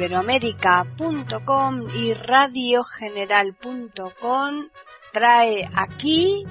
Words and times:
iberoamérica.com 0.00 1.74
y 1.94 2.14
radiogeneral.com 2.14 4.68
trae 5.12 5.68
aquí 5.74 6.46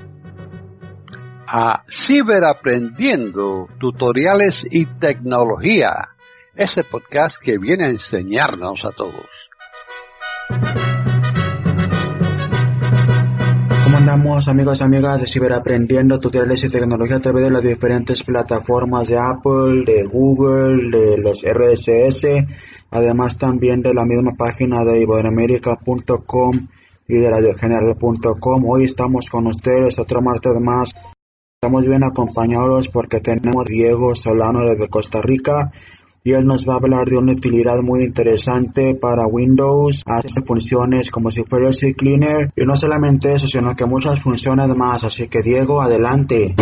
a 1.47 1.83
Ciberaprendiendo, 1.89 3.67
tutoriales 3.79 4.63
y 4.69 4.85
tecnología, 4.85 6.09
ese 6.53 6.83
podcast 6.83 7.37
que 7.41 7.57
viene 7.57 7.85
a 7.85 7.89
enseñarnos 7.89 8.85
a 8.85 8.91
todos. 8.91 9.49
¿Cómo 13.83 13.97
andamos 13.97 14.47
amigos 14.47 14.79
y 14.79 14.83
amigas 14.83 15.21
de 15.21 15.25
Ciberaprendiendo, 15.25 16.19
tutoriales 16.19 16.63
y 16.63 16.69
tecnología 16.69 17.15
a 17.15 17.21
través 17.21 17.45
de 17.45 17.49
las 17.49 17.63
diferentes 17.63 18.21
plataformas 18.21 19.07
de 19.07 19.17
Apple, 19.17 19.85
de 19.87 20.05
Google, 20.05 20.91
de 20.91 21.17
los 21.17 21.41
RSS, 21.41 22.27
además 22.91 23.37
también 23.37 23.81
de 23.81 23.93
la 23.93 24.05
misma 24.05 24.31
página 24.37 24.83
de 24.83 25.01
iberoamérica.com 25.01 26.67
y 27.07 27.15
de 27.15 27.29
radiogeneral.com. 27.29 28.65
Hoy 28.67 28.83
estamos 28.83 29.25
con 29.29 29.47
ustedes 29.47 29.97
otro 29.99 30.21
martes 30.21 30.53
más 30.59 30.93
Estamos 31.61 31.85
bien 31.85 32.05
acompañados 32.05 32.87
porque 32.87 33.19
tenemos 33.19 33.65
Diego 33.65 34.15
Solano 34.15 34.61
desde 34.61 34.87
Costa 34.87 35.21
Rica 35.21 35.73
y 36.23 36.31
él 36.31 36.45
nos 36.45 36.65
va 36.65 36.75
a 36.75 36.77
hablar 36.77 37.05
de 37.09 37.17
una 37.17 37.33
utilidad 37.33 37.81
muy 37.83 38.05
interesante 38.05 38.95
para 38.95 39.27
Windows, 39.27 40.01
hace 40.05 40.41
funciones 40.47 41.11
como 41.11 41.29
si 41.29 41.43
fuera 41.43 41.67
el 41.67 41.95
Cleaner 41.97 42.49
y 42.55 42.63
no 42.63 42.77
solamente 42.77 43.33
eso, 43.33 43.45
sino 43.45 43.75
que 43.75 43.85
muchas 43.85 44.21
funciones 44.21 44.69
más, 44.73 45.03
así 45.03 45.27
que 45.27 45.41
Diego, 45.43 45.81
adelante. 45.81 46.55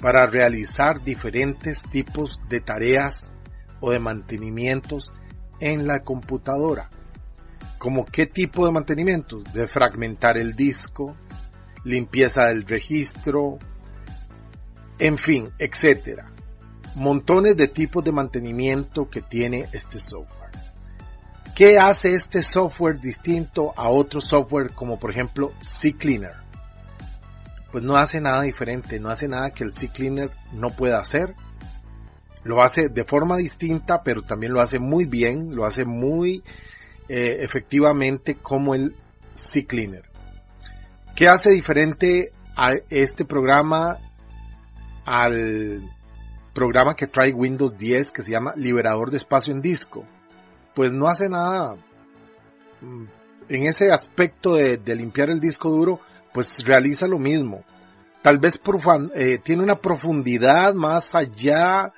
para 0.00 0.26
realizar 0.26 1.02
diferentes 1.02 1.82
tipos 1.90 2.40
de 2.48 2.60
tareas 2.60 3.32
o 3.80 3.90
de 3.90 3.98
mantenimientos 3.98 5.12
en 5.58 5.88
la 5.88 6.00
computadora. 6.00 6.88
¿Como 7.78 8.04
qué 8.04 8.26
tipo 8.26 8.64
de 8.64 8.70
mantenimientos? 8.70 9.42
De 9.52 9.66
fragmentar 9.66 10.38
el 10.38 10.54
disco, 10.54 11.16
limpieza 11.84 12.44
del 12.44 12.64
registro, 12.64 13.58
en 15.00 15.18
fin, 15.18 15.50
etcétera. 15.58 16.30
Montones 16.94 17.56
de 17.56 17.66
tipos 17.66 18.04
de 18.04 18.12
mantenimiento 18.12 19.10
que 19.10 19.22
tiene 19.22 19.66
este 19.72 19.98
software. 19.98 20.39
¿Qué 21.60 21.76
hace 21.78 22.14
este 22.14 22.42
software 22.42 22.98
distinto 23.02 23.74
a 23.76 23.90
otro 23.90 24.22
software 24.22 24.70
como 24.72 24.98
por 24.98 25.10
ejemplo 25.10 25.52
CCleaner? 25.60 26.32
Pues 27.70 27.84
no 27.84 27.96
hace 27.96 28.18
nada 28.18 28.40
diferente, 28.44 28.98
no 28.98 29.10
hace 29.10 29.28
nada 29.28 29.50
que 29.50 29.64
el 29.64 29.74
CCleaner 29.74 30.30
no 30.54 30.70
pueda 30.70 31.00
hacer. 31.00 31.34
Lo 32.44 32.62
hace 32.62 32.88
de 32.88 33.04
forma 33.04 33.36
distinta, 33.36 34.02
pero 34.02 34.22
también 34.22 34.54
lo 34.54 34.62
hace 34.62 34.78
muy 34.78 35.04
bien, 35.04 35.54
lo 35.54 35.66
hace 35.66 35.84
muy 35.84 36.42
eh, 37.10 37.40
efectivamente 37.40 38.36
como 38.36 38.74
el 38.74 38.96
CCleaner. 39.34 40.04
¿Qué 41.14 41.28
hace 41.28 41.50
diferente 41.50 42.32
a 42.56 42.70
este 42.88 43.26
programa 43.26 43.98
al 45.04 45.82
programa 46.54 46.96
que 46.96 47.06
trae 47.06 47.34
Windows 47.34 47.76
10 47.76 48.12
que 48.12 48.22
se 48.22 48.30
llama 48.30 48.54
Liberador 48.56 49.10
de 49.10 49.18
Espacio 49.18 49.52
en 49.52 49.60
Disco? 49.60 50.06
Pues 50.74 50.92
no 50.92 51.08
hace 51.08 51.28
nada 51.28 51.76
mm, 52.80 53.04
en 53.50 53.64
ese 53.64 53.90
aspecto 53.90 54.54
de, 54.54 54.78
limpiar 54.94 55.28
el 55.28 55.40
disco 55.40 55.70
duro, 55.70 56.00
pues 56.32 56.52
realiza 56.64 57.08
lo 57.08 57.18
mismo. 57.18 57.64
Tal 58.22 58.38
vez 58.38 58.60
eh, 59.14 59.38
tiene 59.42 59.62
una 59.62 59.76
profundidad 59.76 60.72
más 60.74 61.14
allá 61.14 61.92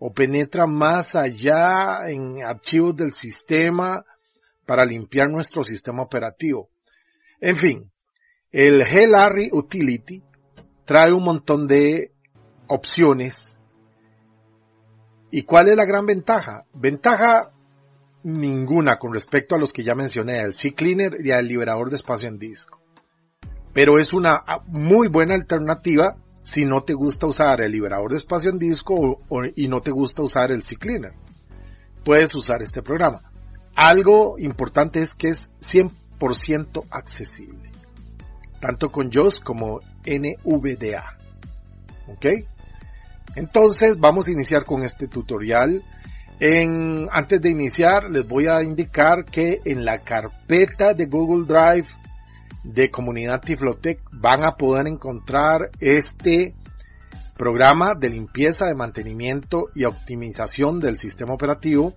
o 0.00 0.12
penetra 0.12 0.66
más 0.66 1.14
allá 1.14 2.08
en 2.08 2.42
archivos 2.42 2.96
del 2.96 3.12
sistema 3.12 4.04
para 4.66 4.84
limpiar 4.84 5.30
nuestro 5.30 5.62
sistema 5.62 6.02
operativo. 6.02 6.68
En 7.40 7.54
fin, 7.54 7.92
el 8.50 8.84
GLARRY 8.84 9.50
Utility 9.52 10.22
trae 10.84 11.12
un 11.12 11.22
montón 11.22 11.68
de 11.68 12.12
opciones. 12.66 13.60
¿Y 15.30 15.42
cuál 15.42 15.68
es 15.68 15.76
la 15.76 15.84
gran 15.84 16.06
ventaja? 16.06 16.64
Ventaja 16.72 17.52
ninguna 18.28 18.98
con 18.98 19.14
respecto 19.14 19.54
a 19.54 19.58
los 19.58 19.72
que 19.72 19.82
ya 19.82 19.94
mencioné, 19.94 20.40
el 20.40 20.52
C-Cleaner 20.52 21.24
y 21.24 21.30
al 21.30 21.48
liberador 21.48 21.88
de 21.88 21.96
espacio 21.96 22.28
en 22.28 22.38
disco. 22.38 22.80
Pero 23.72 23.98
es 23.98 24.12
una 24.12 24.44
muy 24.66 25.08
buena 25.08 25.34
alternativa 25.34 26.16
si 26.42 26.64
no 26.64 26.82
te 26.82 26.94
gusta 26.94 27.26
usar 27.26 27.60
el 27.60 27.72
liberador 27.72 28.10
de 28.10 28.18
espacio 28.18 28.50
en 28.50 28.58
disco 28.58 29.20
y 29.56 29.68
no 29.68 29.80
te 29.80 29.90
gusta 29.90 30.22
usar 30.22 30.50
el 30.50 30.62
C-Cleaner. 30.62 31.12
Puedes 32.04 32.34
usar 32.34 32.62
este 32.62 32.82
programa. 32.82 33.22
Algo 33.74 34.38
importante 34.38 35.00
es 35.00 35.14
que 35.14 35.30
es 35.30 35.50
100% 35.60 36.86
accesible. 36.90 37.70
Tanto 38.60 38.90
con 38.90 39.10
JOS 39.10 39.40
como 39.40 39.80
NVDA. 40.04 41.16
¿Ok? 42.08 42.26
Entonces 43.36 43.98
vamos 43.98 44.26
a 44.26 44.32
iniciar 44.32 44.64
con 44.64 44.82
este 44.82 45.06
tutorial 45.06 45.82
antes 46.40 47.40
de 47.40 47.50
iniciar, 47.50 48.10
les 48.10 48.26
voy 48.26 48.46
a 48.46 48.62
indicar 48.62 49.24
que 49.24 49.60
en 49.64 49.84
la 49.84 49.98
carpeta 49.98 50.94
de 50.94 51.06
Google 51.06 51.46
Drive 51.46 51.88
de 52.62 52.90
Comunidad 52.90 53.40
Tiflotec 53.40 54.00
van 54.12 54.44
a 54.44 54.52
poder 54.52 54.86
encontrar 54.86 55.70
este 55.80 56.54
programa 57.36 57.94
de 57.94 58.10
limpieza, 58.10 58.66
de 58.66 58.74
mantenimiento 58.74 59.70
y 59.74 59.84
optimización 59.84 60.78
del 60.78 60.98
sistema 60.98 61.34
operativo 61.34 61.94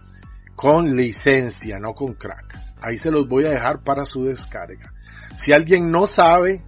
con 0.56 0.96
licencia, 0.96 1.78
no 1.80 1.94
con 1.94 2.14
crack. 2.14 2.58
Ahí 2.82 2.98
se 2.98 3.12
los 3.12 3.28
voy 3.28 3.46
a 3.46 3.52
dejar 3.52 3.84
para 3.84 4.06
su 4.06 4.26
descarga. 4.26 4.92
Si 5.36 5.54
alguien 5.54 5.92
no 5.92 6.08
sabe 6.08 6.64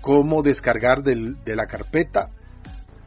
cómo 0.00 0.42
descargar 0.42 1.02
de 1.02 1.56
la 1.56 1.66
carpeta, 1.66 2.30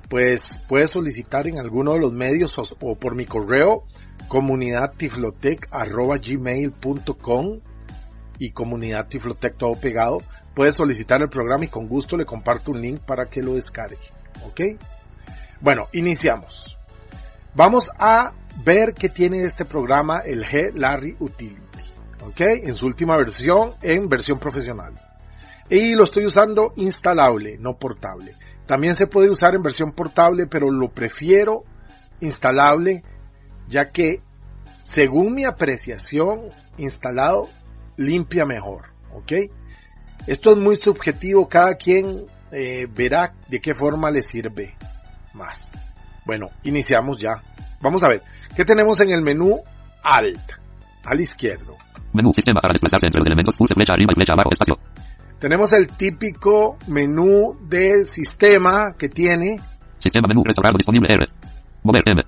pues 0.09 0.41
puede 0.67 0.87
solicitar 0.87 1.47
en 1.47 1.59
alguno 1.59 1.93
de 1.93 1.99
los 1.99 2.13
medios 2.13 2.55
o, 2.79 2.95
por 2.95 3.15
mi 3.15 3.25
correo 3.25 3.83
comunidad 4.27 4.93
gmail.com 6.21 7.59
y 8.39 8.51
comunidad 8.51 9.07
tiflotec 9.07 9.57
todo 9.57 9.79
pegado. 9.79 10.21
Puede 10.53 10.71
solicitar 10.71 11.21
el 11.21 11.29
programa 11.29 11.65
y 11.65 11.69
con 11.69 11.87
gusto 11.87 12.17
le 12.17 12.25
comparto 12.25 12.71
un 12.71 12.81
link 12.81 13.01
para 13.01 13.27
que 13.27 13.41
lo 13.41 13.53
descargue. 13.55 13.97
¿Ok? 14.45 14.61
Bueno, 15.61 15.87
iniciamos. 15.93 16.77
Vamos 17.53 17.89
a 17.97 18.33
ver 18.63 18.93
qué 18.93 19.09
tiene 19.09 19.43
este 19.43 19.65
programa 19.65 20.19
el 20.19 20.45
G 20.45 20.73
Larry 20.73 21.15
Utility. 21.19 21.61
¿Ok? 22.21 22.41
En 22.41 22.75
su 22.75 22.85
última 22.85 23.17
versión, 23.17 23.73
en 23.81 24.09
versión 24.09 24.39
profesional. 24.39 24.93
Y 25.69 25.95
lo 25.95 26.05
estoy 26.05 26.25
usando 26.25 26.71
instalable, 26.75 27.57
no 27.59 27.77
portable. 27.77 28.35
También 28.65 28.95
se 28.95 29.07
puede 29.07 29.29
usar 29.29 29.55
en 29.55 29.63
versión 29.63 29.91
portable, 29.91 30.47
pero 30.47 30.69
lo 30.71 30.89
prefiero 30.89 31.63
instalable, 32.19 33.03
ya 33.67 33.91
que 33.91 34.21
según 34.81 35.33
mi 35.33 35.43
apreciación, 35.43 36.49
instalado 36.77 37.49
limpia 37.97 38.45
mejor. 38.45 38.85
¿Ok? 39.13 39.33
Esto 40.27 40.51
es 40.51 40.57
muy 40.57 40.75
subjetivo, 40.75 41.47
cada 41.47 41.75
quien 41.75 42.25
eh, 42.51 42.87
verá 42.89 43.33
de 43.49 43.59
qué 43.59 43.73
forma 43.73 44.11
le 44.11 44.21
sirve 44.21 44.75
más. 45.33 45.71
Bueno, 46.25 46.47
iniciamos 46.63 47.19
ya. 47.19 47.41
Vamos 47.81 48.03
a 48.03 48.09
ver, 48.09 48.21
¿qué 48.55 48.65
tenemos 48.65 48.99
en 49.01 49.11
el 49.11 49.21
menú 49.21 49.61
Alt? 50.03 50.51
Al 51.03 51.21
izquierdo. 51.21 51.77
Menú 52.13 52.33
sistema 52.33 52.59
para 52.61 52.73
desplazarse 52.73 53.07
entre 53.07 53.19
los 53.19 53.27
elementos, 53.27 53.55
pulse 53.57 53.73
flecha 53.73 53.93
arriba 53.93 54.11
y 54.11 54.15
flecha 54.15 54.33
abajo, 54.33 54.49
espacio. 54.51 54.77
Tenemos 55.39 55.71
el 55.73 55.87
típico 55.87 56.77
menú 56.87 57.57
de 57.69 58.03
sistema 58.05 58.95
que 58.97 59.07
tiene. 59.09 59.59
Sistema 59.99 60.27
menú 60.27 60.43
restaurado 60.43 60.77
disponible 60.77 61.13
R. 61.13 61.25
Mover 61.83 62.03
M. 62.05 62.23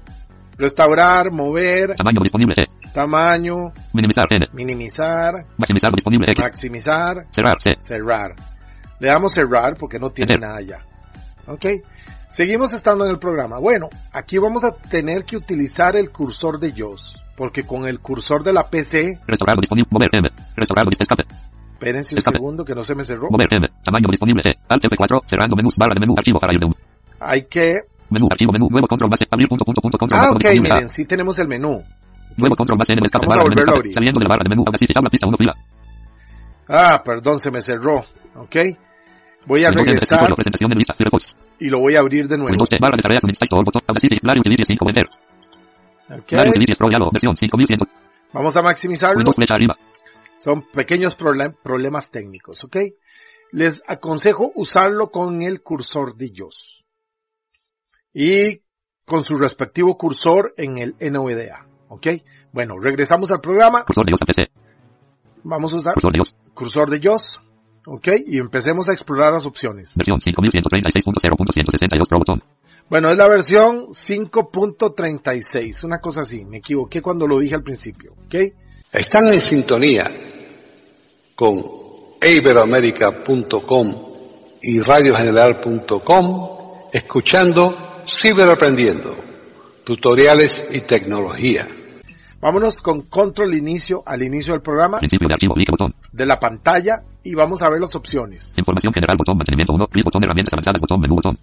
Restaurar, 0.60 1.32
mover, 1.32 1.96
Tamaño 1.96 2.20
disponible 2.22 2.54
C. 2.54 2.66
tamaño, 2.94 3.72
Minimizar 3.94 4.26
N. 4.30 4.46
minimizar, 4.52 5.46
Maximizar 5.58 5.92
disponible 5.94 6.30
X. 6.34 6.44
maximizar, 6.46 7.26
Cerrar 7.32 7.56
C. 7.62 7.76
cerrar. 7.80 8.36
Le 9.00 9.08
damos 9.08 9.32
cerrar 9.34 9.78
porque 9.80 9.98
no 10.00 10.10
tiene 10.10 10.34
Enter. 10.34 10.48
nada 10.50 10.62
ya. 10.62 10.80
¿Ok? 11.48 11.66
Seguimos 12.30 12.74
estando 12.74 13.06
en 13.06 13.12
el 13.12 13.20
programa. 13.20 13.58
Bueno, 13.58 13.88
aquí 14.12 14.38
vamos 14.38 14.64
a 14.66 14.76
tener 14.76 15.24
que 15.24 15.38
utilizar 15.38 15.96
el 15.96 16.10
cursor 16.12 16.60
de 16.60 16.74
JOS. 16.78 17.16
Porque 17.38 17.64
con 17.64 17.88
el 17.88 18.02
cursor 18.02 18.44
de 18.44 18.52
la 18.52 18.70
PC, 18.70 19.18
Restaurar 19.26 19.58
disponible. 19.60 19.88
Mover 19.92 20.10
M. 20.14 20.30
Restaurar 20.58 20.86
escape. 20.92 21.24
espérense 21.74 22.14
un 22.16 22.18
Escape. 22.20 22.36
segundo 22.38 22.66
que 22.66 22.76
no 22.76 22.84
se 22.84 22.94
me 22.96 23.06
cerró. 23.06 23.30
Mover 23.32 23.48
M. 23.52 23.66
Tamaño 23.86 24.10
disponible 24.12 24.44
C. 24.44 24.60
Alt 24.68 24.84
F4. 24.84 25.22
Cerrando 25.26 25.56
menús. 25.56 25.76
Barra 25.80 25.94
de 25.94 26.02
menú. 26.02 26.16
Archivo 26.18 26.38
para 26.38 26.54
ir 26.54 26.60
de 26.60 26.66
un. 26.66 26.76
Hay 27.22 27.46
que... 27.46 27.78
Menú. 28.10 28.26
Archivo. 28.32 28.52
Menú. 28.52 28.68
Nuevo 28.70 28.88
control 28.88 29.10
base. 29.10 29.26
Abrir 29.30 29.48
punto 29.48 29.66
punto 29.66 29.82
punto 29.82 29.98
control 29.98 30.20
Ah, 30.22 30.32
ok, 30.32 30.46
miren, 30.62 30.90
sí 30.90 31.06
tenemos 31.06 31.38
el 31.40 31.48
menú. 31.48 31.84
Nuevo 32.38 32.56
control 32.56 32.78
base 32.80 32.94
N. 32.94 33.02
Escape. 33.06 33.26
Vamos 33.28 33.36
a 33.36 33.44
Barra 33.44 33.50
menú. 33.50 33.60
escape. 33.60 33.78
abrir. 33.78 33.94
Saliendo 33.94 34.20
de 34.20 34.24
la 34.24 34.30
barra 34.30 34.44
de 34.44 34.50
menú. 34.50 34.64
Audacity. 34.66 34.94
Tabla 34.94 35.10
pista 35.10 35.28
1 35.28 35.38
fila. 35.38 35.54
Ah, 36.68 37.02
perdón, 37.04 37.40
se 37.40 37.52
me 37.52 37.62
cerró. 37.62 38.06
¿Ok? 38.36 38.56
Voy 39.46 39.64
a 39.64 39.70
regresar 39.72 40.04
Escritorio. 40.04 40.36
Presentación 40.36 40.70
de 40.70 40.76
lista. 40.76 40.94
Firefox. 40.94 41.36
y 41.60 41.70
lo 41.70 41.80
voy 41.80 41.96
a 41.96 42.00
abrir 42.00 42.28
de 42.28 42.38
nuevo. 42.38 42.58
Barra 42.80 42.96
de 42.98 43.04
tareas. 43.04 43.24
Uninstall 43.24 43.50
todo. 43.50 43.64
Botón. 43.64 43.82
Audacity. 43.88 44.18
Larry 44.22 44.40
Utilities 44.42 44.68
5. 44.68 44.90
Enter. 44.90 45.06
¿Ok? 46.12 46.32
Larry 46.32 46.50
Utilities 46.50 46.78
Pro. 46.78 46.90
Diálogo. 46.90 47.12
Versión 47.12 47.36
5100. 47.36 47.80
Vamos 48.34 48.56
a 48.56 48.62
maximizarlo. 48.62 49.18
Windows 49.18 49.36
flecha 49.36 49.56
arriba. 49.56 49.76
Son 50.40 50.62
pequeños 50.74 51.18
problem- 51.20 51.56
problemas 51.62 52.12
técnicos, 52.12 52.64
¿ok? 52.64 52.78
Les 53.52 53.82
aconsejo 53.88 54.52
usarlo 54.56 55.10
con 55.10 55.42
el 55.42 55.62
cursor 55.62 56.16
de. 56.16 56.32
Y 58.22 58.62
con 59.06 59.24
su 59.24 59.38
respectivo 59.38 59.98
cursor 59.98 60.54
en 60.58 60.78
el 60.78 60.94
NVDA, 61.00 61.66
¿ok? 61.88 62.08
Bueno, 62.52 62.78
regresamos 62.78 63.32
al 63.32 63.40
programa. 63.40 63.86
Cursor 63.86 64.06
de 64.06 64.12
PC. 64.28 64.52
Vamos 65.44 65.74
a 65.74 65.78
usar 65.78 65.94
Cursor 65.94 66.12
de 66.12 66.20
cursor 66.54 66.90
de 66.90 67.00
JOS, 67.02 67.42
¿ok? 67.86 68.10
Y 68.28 68.40
empecemos 68.40 68.90
a 68.90 68.92
explorar 68.92 69.32
las 69.32 69.46
opciones. 69.46 69.94
Versión 69.96 70.20
5136.0.162 70.20 72.10
Pro 72.10 72.18
botón. 72.18 72.44
Bueno, 72.90 73.10
es 73.10 73.18
la 73.18 73.30
versión 73.30 73.88
5.36, 73.88 75.86
una 75.86 76.00
cosa 76.00 76.24
así. 76.24 76.44
Me 76.44 76.58
equivoqué 76.58 77.02
cuando 77.02 77.26
lo 77.26 77.40
dije 77.40 77.56
al 77.56 77.64
principio, 77.64 78.16
¿ok? 78.26 78.36
Están 78.92 79.28
en 79.28 79.40
sintonía 79.40 80.04
con 81.36 81.58
iberoamerica.com 82.22 83.88
y 84.62 84.82
radiogeneral.com 84.82 86.50
escuchando 86.92 87.89
Ciberaprendiendo, 88.12 89.16
tutoriales 89.84 90.68
y 90.72 90.82
tecnología. 90.82 91.68
Vámonos 92.42 92.82
con 92.82 93.02
control 93.02 93.54
inicio 93.54 94.02
al 94.06 94.24
inicio 94.24 94.54
del 94.54 94.62
programa 94.62 95.00
Principio 95.00 95.28
de 95.28 95.34
archivo. 95.34 95.56
Like 95.56 95.72
botón. 95.72 95.94
de 96.12 96.26
la 96.26 96.40
pantalla 96.40 97.04
y 97.24 97.36
vamos 97.36 97.62
a 97.62 97.70
ver 97.70 97.80
las 97.80 97.96
opciones. 97.96 98.54
Información 98.58 98.94
general 98.94 99.18
botón. 99.18 99.38
Mantenimiento 99.38 99.74
1. 99.74 99.88
Clic 99.88 100.06
botón. 100.06 100.24
Herramientas 100.24 100.54
avanzadas 100.54 100.82
botón. 100.82 101.02
Menú 101.02 101.16
botón. 101.16 101.38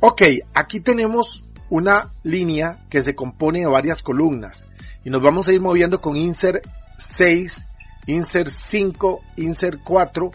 Ok, 0.00 0.22
aquí 0.54 0.80
tenemos 0.80 1.42
una 1.70 2.10
línea 2.22 2.80
que 2.90 3.02
se 3.02 3.14
compone 3.14 3.60
de 3.60 3.66
varias 3.66 4.02
columnas 4.02 4.66
y 5.04 5.10
nos 5.10 5.22
vamos 5.22 5.48
a 5.48 5.52
ir 5.52 5.60
moviendo 5.60 6.00
con 6.00 6.16
insert 6.16 6.66
6, 7.16 7.66
insert 8.06 8.48
5, 8.48 9.20
insert 9.36 9.80
4 9.82 10.30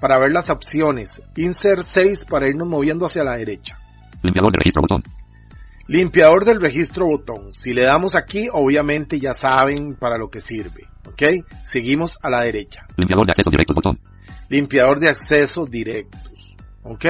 para 0.00 0.18
ver 0.18 0.32
las 0.32 0.50
opciones. 0.50 1.22
Insert 1.36 1.82
6 1.82 2.24
para 2.28 2.48
irnos 2.48 2.66
moviendo 2.66 3.06
hacia 3.06 3.22
la 3.22 3.36
derecha. 3.36 3.78
Limpiador 4.22 4.52
de 4.52 4.58
registro 4.58 4.82
botón. 4.82 5.02
Limpiador 5.88 6.44
del 6.44 6.60
registro 6.60 7.06
botón. 7.06 7.52
Si 7.52 7.74
le 7.74 7.82
damos 7.82 8.14
aquí, 8.14 8.48
obviamente 8.52 9.18
ya 9.18 9.34
saben 9.34 9.94
para 9.96 10.16
lo 10.16 10.28
que 10.30 10.40
sirve. 10.40 10.86
Ok, 11.06 11.22
seguimos 11.64 12.18
a 12.22 12.30
la 12.30 12.40
derecha. 12.42 12.86
Limpiador 12.96 13.26
de 13.26 13.32
acceso 13.32 13.50
directos 13.50 13.76
botón. 13.76 13.98
limpiador 14.48 15.00
de 15.00 15.08
accesos 15.08 15.68
directos. 15.70 16.56
¿Ok? 16.84 17.04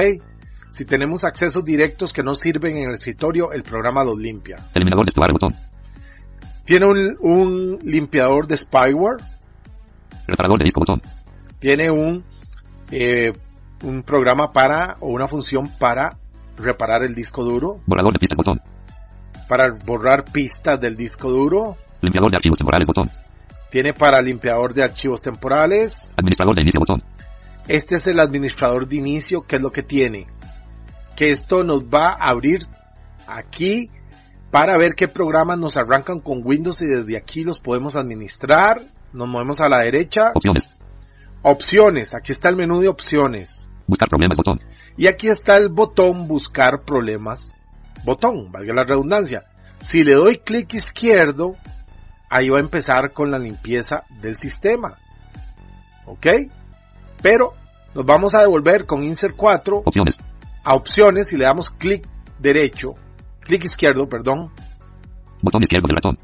Si 0.71 0.85
tenemos 0.85 1.23
accesos 1.23 1.63
directos 1.63 2.11
que 2.11 2.23
no 2.23 2.33
sirven 2.33 2.77
en 2.77 2.89
el 2.89 2.95
escritorio, 2.95 3.51
el 3.51 3.61
programa 3.63 4.03
los 4.03 4.17
limpia. 4.17 4.57
Eliminador 4.73 5.05
de 5.05 5.11
spyware 5.11 5.33
botón. 5.33 5.55
Tiene 6.65 6.85
un, 6.87 7.17
un 7.19 7.79
limpiador 7.83 8.47
de 8.47 8.57
spyware, 8.57 9.17
Reparador 10.25 10.57
de 10.59 10.63
disco 10.63 10.79
botón. 10.79 11.01
tiene 11.59 11.91
un, 11.91 12.23
eh, 12.89 13.33
un 13.83 14.01
programa 14.03 14.51
para, 14.51 14.95
o 15.01 15.09
una 15.09 15.27
función 15.27 15.69
para 15.77 16.17
reparar 16.57 17.03
el 17.03 17.15
disco 17.15 17.43
duro, 17.43 17.79
Borrador 17.85 18.13
de 18.13 18.19
pistas 18.19 18.37
botón. 18.37 18.61
para 19.47 19.73
borrar 19.85 20.25
pistas 20.25 20.79
del 20.79 20.95
disco 20.95 21.29
duro, 21.29 21.77
Limpiador 22.01 22.31
de 22.31 22.37
archivos 22.37 22.57
temporales 22.57 22.87
botón. 22.87 23.09
tiene 23.71 23.93
para 23.93 24.21
limpiador 24.21 24.73
de 24.73 24.83
archivos 24.83 25.21
temporales, 25.21 26.13
Administrador 26.17 26.55
de 26.55 26.61
inicio 26.61 26.79
botón. 26.79 27.03
Este 27.67 27.95
es 27.95 28.07
el 28.07 28.19
administrador 28.19 28.87
de 28.87 28.97
inicio, 28.97 29.41
que 29.43 29.55
es 29.55 29.61
lo 29.61 29.71
que 29.71 29.83
tiene. 29.83 30.27
Que 31.15 31.31
esto 31.31 31.63
nos 31.63 31.83
va 31.85 32.09
a 32.09 32.29
abrir 32.29 32.63
aquí 33.25 33.89
para 34.51 34.77
ver 34.77 34.95
qué 34.95 35.07
programas 35.07 35.57
nos 35.57 35.77
arrancan 35.77 36.19
con 36.19 36.41
Windows 36.43 36.81
y 36.81 36.87
desde 36.87 37.15
aquí 37.15 37.43
los 37.45 37.59
podemos 37.59 37.95
administrar. 37.95 38.81
Nos 39.13 39.27
movemos 39.29 39.61
a 39.61 39.69
la 39.69 39.79
derecha. 39.79 40.31
Opciones. 40.35 40.69
Opciones. 41.41 42.13
Aquí 42.13 42.31
está 42.33 42.49
el 42.49 42.57
menú 42.57 42.79
de 42.81 42.89
opciones. 42.89 43.65
Buscar 43.87 44.09
problemas 44.09 44.35
botón. 44.37 44.59
Y 44.97 45.07
aquí 45.07 45.27
está 45.27 45.57
el 45.57 45.69
botón 45.69 46.27
buscar 46.27 46.83
problemas. 46.85 47.53
Botón, 48.05 48.51
valga 48.51 48.73
la 48.73 48.83
redundancia. 48.83 49.43
Si 49.79 50.03
le 50.03 50.13
doy 50.13 50.37
clic 50.37 50.73
izquierdo, 50.73 51.55
ahí 52.29 52.49
va 52.49 52.57
a 52.57 52.61
empezar 52.61 53.11
con 53.13 53.31
la 53.31 53.39
limpieza 53.39 54.03
del 54.21 54.35
sistema. 54.35 54.97
¿Ok? 56.05 56.27
Pero 57.21 57.53
nos 57.95 58.05
vamos 58.05 58.35
a 58.35 58.41
devolver 58.41 58.85
con 58.85 59.03
Insert 59.03 59.35
4 59.35 59.83
Opciones. 59.85 60.17
a 60.63 60.75
opciones 60.75 61.31
y 61.33 61.37
le 61.37 61.45
damos 61.45 61.69
clic 61.69 62.07
derecho, 62.39 62.95
clic 63.41 63.65
izquierdo, 63.65 64.07
perdón. 64.07 64.51
Botón 65.41 65.63
izquierdo 65.63 65.87
del 65.87 65.95
ratón. 65.95 66.19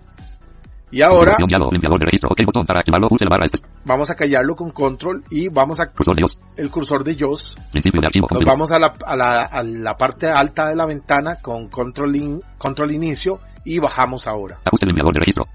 Y 0.92 1.02
ahora 1.02 1.36
de 1.38 2.06
registro. 2.06 2.30
Ok 2.32 2.40
botón 2.46 2.66
para 2.66 2.80
activarlo. 2.80 3.10
Pulse 3.10 3.26
la 3.26 3.30
barra 3.30 3.46
este. 3.46 3.60
vamos 3.86 4.10
a 4.10 4.16
callarlo 4.16 4.56
con 4.56 4.72
control 4.72 5.24
y 5.30 5.48
vamos 5.50 5.80
a 5.80 5.92
Cursor 5.92 6.16
de 6.16 6.22
iOS. 6.22 6.40
el 6.58 6.72
cursor 6.72 7.04
de 7.04 7.16
JOS. 7.20 7.56
Principio 7.72 8.02
de 8.02 8.08
archivo. 8.08 8.28
Nos 8.32 8.44
vamos 8.46 8.72
a 8.72 8.80
la, 8.80 8.94
a 9.06 9.16
la, 9.16 9.44
a 9.44 9.64
la 9.64 9.96
parte 9.96 10.28
alta 10.28 10.68
de 10.68 10.76
la 10.76 10.86
ventana 10.86 11.36
con 11.42 11.68
control, 11.70 12.16
in- 12.16 12.42
control 12.58 12.92
inicio 12.92 13.40
y 13.66 13.78
bajamos 13.80 14.26
ahora. 14.28 14.58
Ajuste 14.66 14.86
limpiador 14.88 15.14
de 15.14 15.20
registro. 15.20 15.46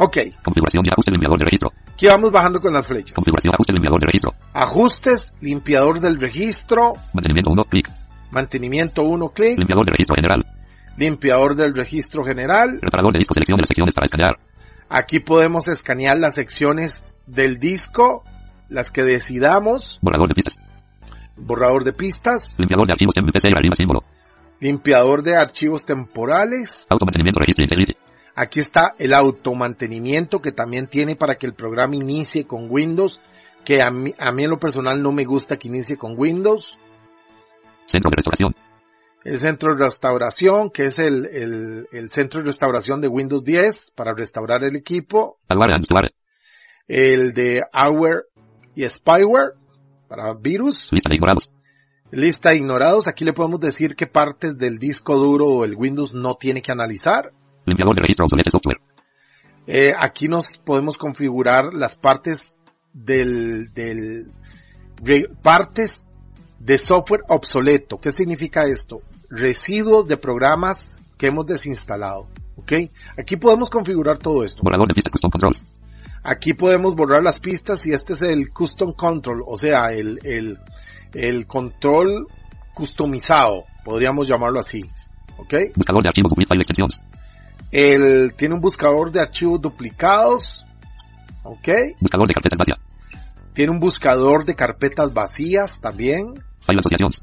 Ok, 0.00 0.16
Configuración 0.44 0.84
de 0.84 0.90
ajuste 0.92 1.10
limpiador 1.10 1.38
de 1.40 1.44
registro. 1.44 1.72
aquí 1.92 2.06
vamos 2.06 2.30
bajando 2.30 2.60
con 2.60 2.72
las 2.72 2.86
flechas. 2.86 3.12
Configuración 3.14 3.52
ajuste 3.54 3.72
limpiador 3.72 4.00
de 4.00 4.06
registro. 4.06 4.32
Ajustes, 4.54 5.32
limpiador 5.40 5.98
del 6.00 6.20
registro, 6.20 6.92
Mantenimiento 7.12 7.50
1. 7.50 7.64
Clic. 7.64 7.90
mantenimiento 8.30 9.02
1, 9.02 9.28
clic, 9.30 9.58
Limpiador 9.58 9.84
de 9.86 9.90
registro 9.92 10.14
general. 10.14 10.44
limpiador 10.96 11.56
del 11.56 11.74
registro 11.74 12.24
general. 12.24 12.78
Reparador 12.80 13.12
de 13.12 13.18
disco. 13.18 13.34
Selección 13.34 13.56
de 13.56 13.62
las 13.62 13.68
secciones 13.68 13.92
para 13.94 14.04
escanear. 14.04 14.36
Aquí 14.88 15.20
podemos 15.20 15.68
escanear 15.68 16.16
las 16.18 16.34
secciones 16.34 17.02
del 17.26 17.58
disco, 17.58 18.24
las 18.68 18.90
que 18.90 19.02
decidamos, 19.02 19.98
Borrador 20.02 20.28
de 20.28 20.34
pistas. 20.34 20.56
borrador 21.36 21.84
de 21.84 21.92
pistas, 21.92 22.54
Limpiador 22.58 22.86
de 22.86 22.92
archivos 22.94 23.14
MPC 23.16 23.76
símbolo. 23.76 24.02
limpiador 24.60 25.22
de 25.22 25.36
archivos 25.36 25.84
temporales. 25.84 26.86
Automantenimiento 26.90 27.40
registro 27.40 27.64
integrity. 27.64 27.96
Aquí 28.34 28.60
está 28.60 28.94
el 28.98 29.14
automantenimiento 29.14 30.40
que 30.40 30.52
también 30.52 30.86
tiene 30.86 31.16
para 31.16 31.34
que 31.36 31.46
el 31.46 31.54
programa 31.54 31.96
inicie 31.96 32.46
con 32.46 32.66
Windows, 32.70 33.20
que 33.64 33.82
a 33.82 33.90
mí, 33.90 34.14
a 34.18 34.32
mí 34.32 34.44
en 34.44 34.50
lo 34.50 34.58
personal 34.58 35.02
no 35.02 35.12
me 35.12 35.24
gusta 35.24 35.58
que 35.58 35.68
inicie 35.68 35.96
con 35.98 36.14
Windows. 36.16 36.78
Centro 37.86 38.10
de 38.10 38.16
restauración. 38.16 38.54
El 39.28 39.38
centro 39.38 39.74
de 39.74 39.84
restauración, 39.84 40.70
que 40.70 40.86
es 40.86 40.98
el, 40.98 41.26
el, 41.26 41.86
el 41.92 42.10
centro 42.10 42.40
de 42.40 42.46
restauración 42.46 43.00
de 43.02 43.08
Windows 43.08 43.44
10 43.44 43.92
para 43.94 44.14
restaurar 44.14 44.64
el 44.64 44.74
equipo. 44.74 45.38
El 46.86 47.34
de 47.34 47.62
Hour 47.74 48.26
y 48.74 48.88
Spyware 48.88 49.52
para 50.08 50.32
virus. 50.32 50.88
Lista 50.92 51.10
de 51.10 51.16
ignorados. 51.16 51.50
Lista 52.10 52.50
de 52.50 52.56
ignorados. 52.56 53.06
Aquí 53.06 53.26
le 53.26 53.34
podemos 53.34 53.60
decir 53.60 53.96
qué 53.96 54.06
partes 54.06 54.56
del 54.56 54.78
disco 54.78 55.16
duro 55.18 55.46
o 55.46 55.64
el 55.66 55.74
Windows 55.76 56.14
no 56.14 56.36
tiene 56.36 56.62
que 56.62 56.72
analizar. 56.72 57.30
Limpiador 57.66 57.96
de 57.96 58.00
registro 58.00 58.24
obsoleto 58.24 58.48
software. 58.50 58.78
Eh, 59.66 59.92
aquí 59.98 60.28
nos 60.28 60.56
podemos 60.64 60.96
configurar 60.96 61.74
las 61.74 61.96
partes 61.96 62.56
del, 62.94 63.74
del 63.74 64.32
re- 65.04 65.28
partes 65.42 65.92
de 66.58 66.78
software 66.78 67.20
obsoleto. 67.28 67.98
¿Qué 67.98 68.12
significa 68.14 68.64
esto? 68.64 69.02
Residuos 69.30 70.06
de 70.08 70.16
programas 70.16 70.98
que 71.16 71.26
hemos 71.28 71.46
desinstalado. 71.46 72.28
¿Ok? 72.56 72.72
Aquí 73.16 73.36
podemos 73.36 73.70
configurar 73.70 74.18
todo 74.18 74.44
esto. 74.44 74.62
Borrador 74.62 74.88
de 74.88 74.94
pistas 74.94 75.12
custom 75.12 75.30
controls. 75.30 75.64
Aquí 76.22 76.54
podemos 76.54 76.94
borrar 76.94 77.22
las 77.22 77.38
pistas 77.38 77.86
y 77.86 77.92
este 77.92 78.14
es 78.14 78.22
el 78.22 78.50
custom 78.50 78.92
control, 78.92 79.42
o 79.46 79.56
sea, 79.56 79.92
el, 79.92 80.18
el, 80.24 80.58
el 81.14 81.46
control 81.46 82.26
customizado, 82.74 83.64
podríamos 83.84 84.28
llamarlo 84.28 84.58
así. 84.58 84.82
¿Ok? 85.36 85.54
Buscador 85.76 86.02
de 86.02 86.08
archivos. 86.08 87.00
El, 87.70 88.34
tiene 88.36 88.54
un 88.54 88.60
buscador 88.60 89.10
de 89.12 89.20
archivos 89.20 89.60
duplicados. 89.60 90.64
Ok. 91.44 91.68
Buscador 92.00 92.28
de 92.28 92.34
carpetas 92.34 92.58
vacía. 92.58 92.76
Tiene 93.54 93.72
un 93.72 93.80
buscador 93.80 94.44
de 94.44 94.54
carpetas 94.54 95.12
vacías 95.12 95.80
también. 95.80 96.34
File 96.60 96.80
asociaciones. 96.80 97.22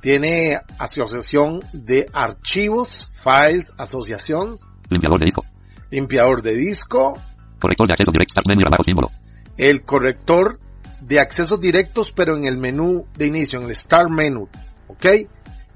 Tiene 0.00 0.58
asociación 0.78 1.60
de 1.72 2.06
archivos, 2.12 3.10
files, 3.22 3.72
asociaciones, 3.78 4.60
Limpiador 4.88 5.18
de 5.20 5.26
disco. 5.26 5.44
limpiador 5.90 6.42
de 6.42 6.54
disco, 6.54 7.14
Corrector 7.60 7.86
de 7.86 7.92
acceso 7.92 8.10
directo. 8.12 8.32
Start 8.32 8.46
menu 8.48 8.66
abajo 8.66 8.82
símbolo. 8.82 9.08
el 9.58 9.82
corrector 9.82 10.58
de 11.02 11.20
accesos 11.20 11.60
directos, 11.60 12.12
pero 12.12 12.36
en 12.36 12.44
el 12.46 12.58
menú 12.58 13.06
de 13.16 13.26
inicio, 13.26 13.60
en 13.60 13.66
el 13.68 13.74
Start 13.74 14.10
Menu. 14.10 14.48
¿Ok? 14.88 15.06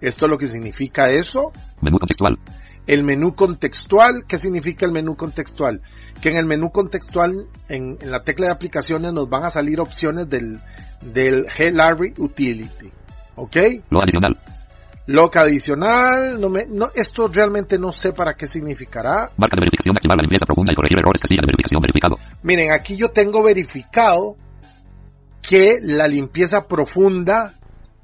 Esto 0.01 0.27
es 0.27 0.31
lo 0.31 0.39
que 0.39 0.47
significa 0.47 1.11
eso. 1.11 1.53
Menú 1.81 1.99
contextual. 1.99 2.39
El 2.87 3.05
menú 3.05 3.35
contextual, 3.35 4.25
¿qué 4.29 4.39
significa 4.39 4.85
el 4.85 4.93
menú 4.93 5.17
contextual? 5.17 5.81
Que 6.21 6.29
en 6.31 6.37
el 6.37 6.45
menú 6.47 6.71
contextual, 6.71 7.47
en, 7.69 7.97
en 8.01 8.11
la 8.11 8.23
tecla 8.23 8.47
de 8.47 8.53
aplicaciones, 8.53 9.13
nos 9.15 9.29
van 9.31 9.45
a 9.45 9.51
salir 9.51 9.81
opciones 9.81 10.29
del, 10.29 10.61
del 11.01 11.47
G-Larry 11.47 12.15
Utility. 12.19 12.91
¿Ok? 13.37 13.57
Lo 13.91 14.03
adicional. 14.03 14.37
Loca 15.07 15.43
adicional, 15.43 16.41
no 16.41 16.49
me, 16.49 16.65
no, 16.67 16.89
esto 16.95 17.29
realmente 17.29 17.79
no 17.79 17.93
sé 17.93 18.13
para 18.15 18.35
qué 18.35 18.47
significará. 18.47 19.31
Marca 19.37 19.57
de 19.57 19.61
verificación. 19.61 19.97
Activar 19.97 20.17
la 20.17 20.23
limpieza 20.23 20.47
profunda 20.47 20.73
y 20.73 20.77
corregir 20.77 20.99
errores. 20.99 21.21
Casilla 21.21 21.43
de 21.43 21.47
verificación 21.47 21.83
verificado. 21.83 22.17
Miren, 22.43 22.73
aquí 22.73 22.97
yo 22.97 23.11
tengo 23.11 23.43
verificado 23.43 24.37
que 25.43 25.77
la 25.83 26.09
limpieza 26.09 26.67
profunda, 26.67 27.53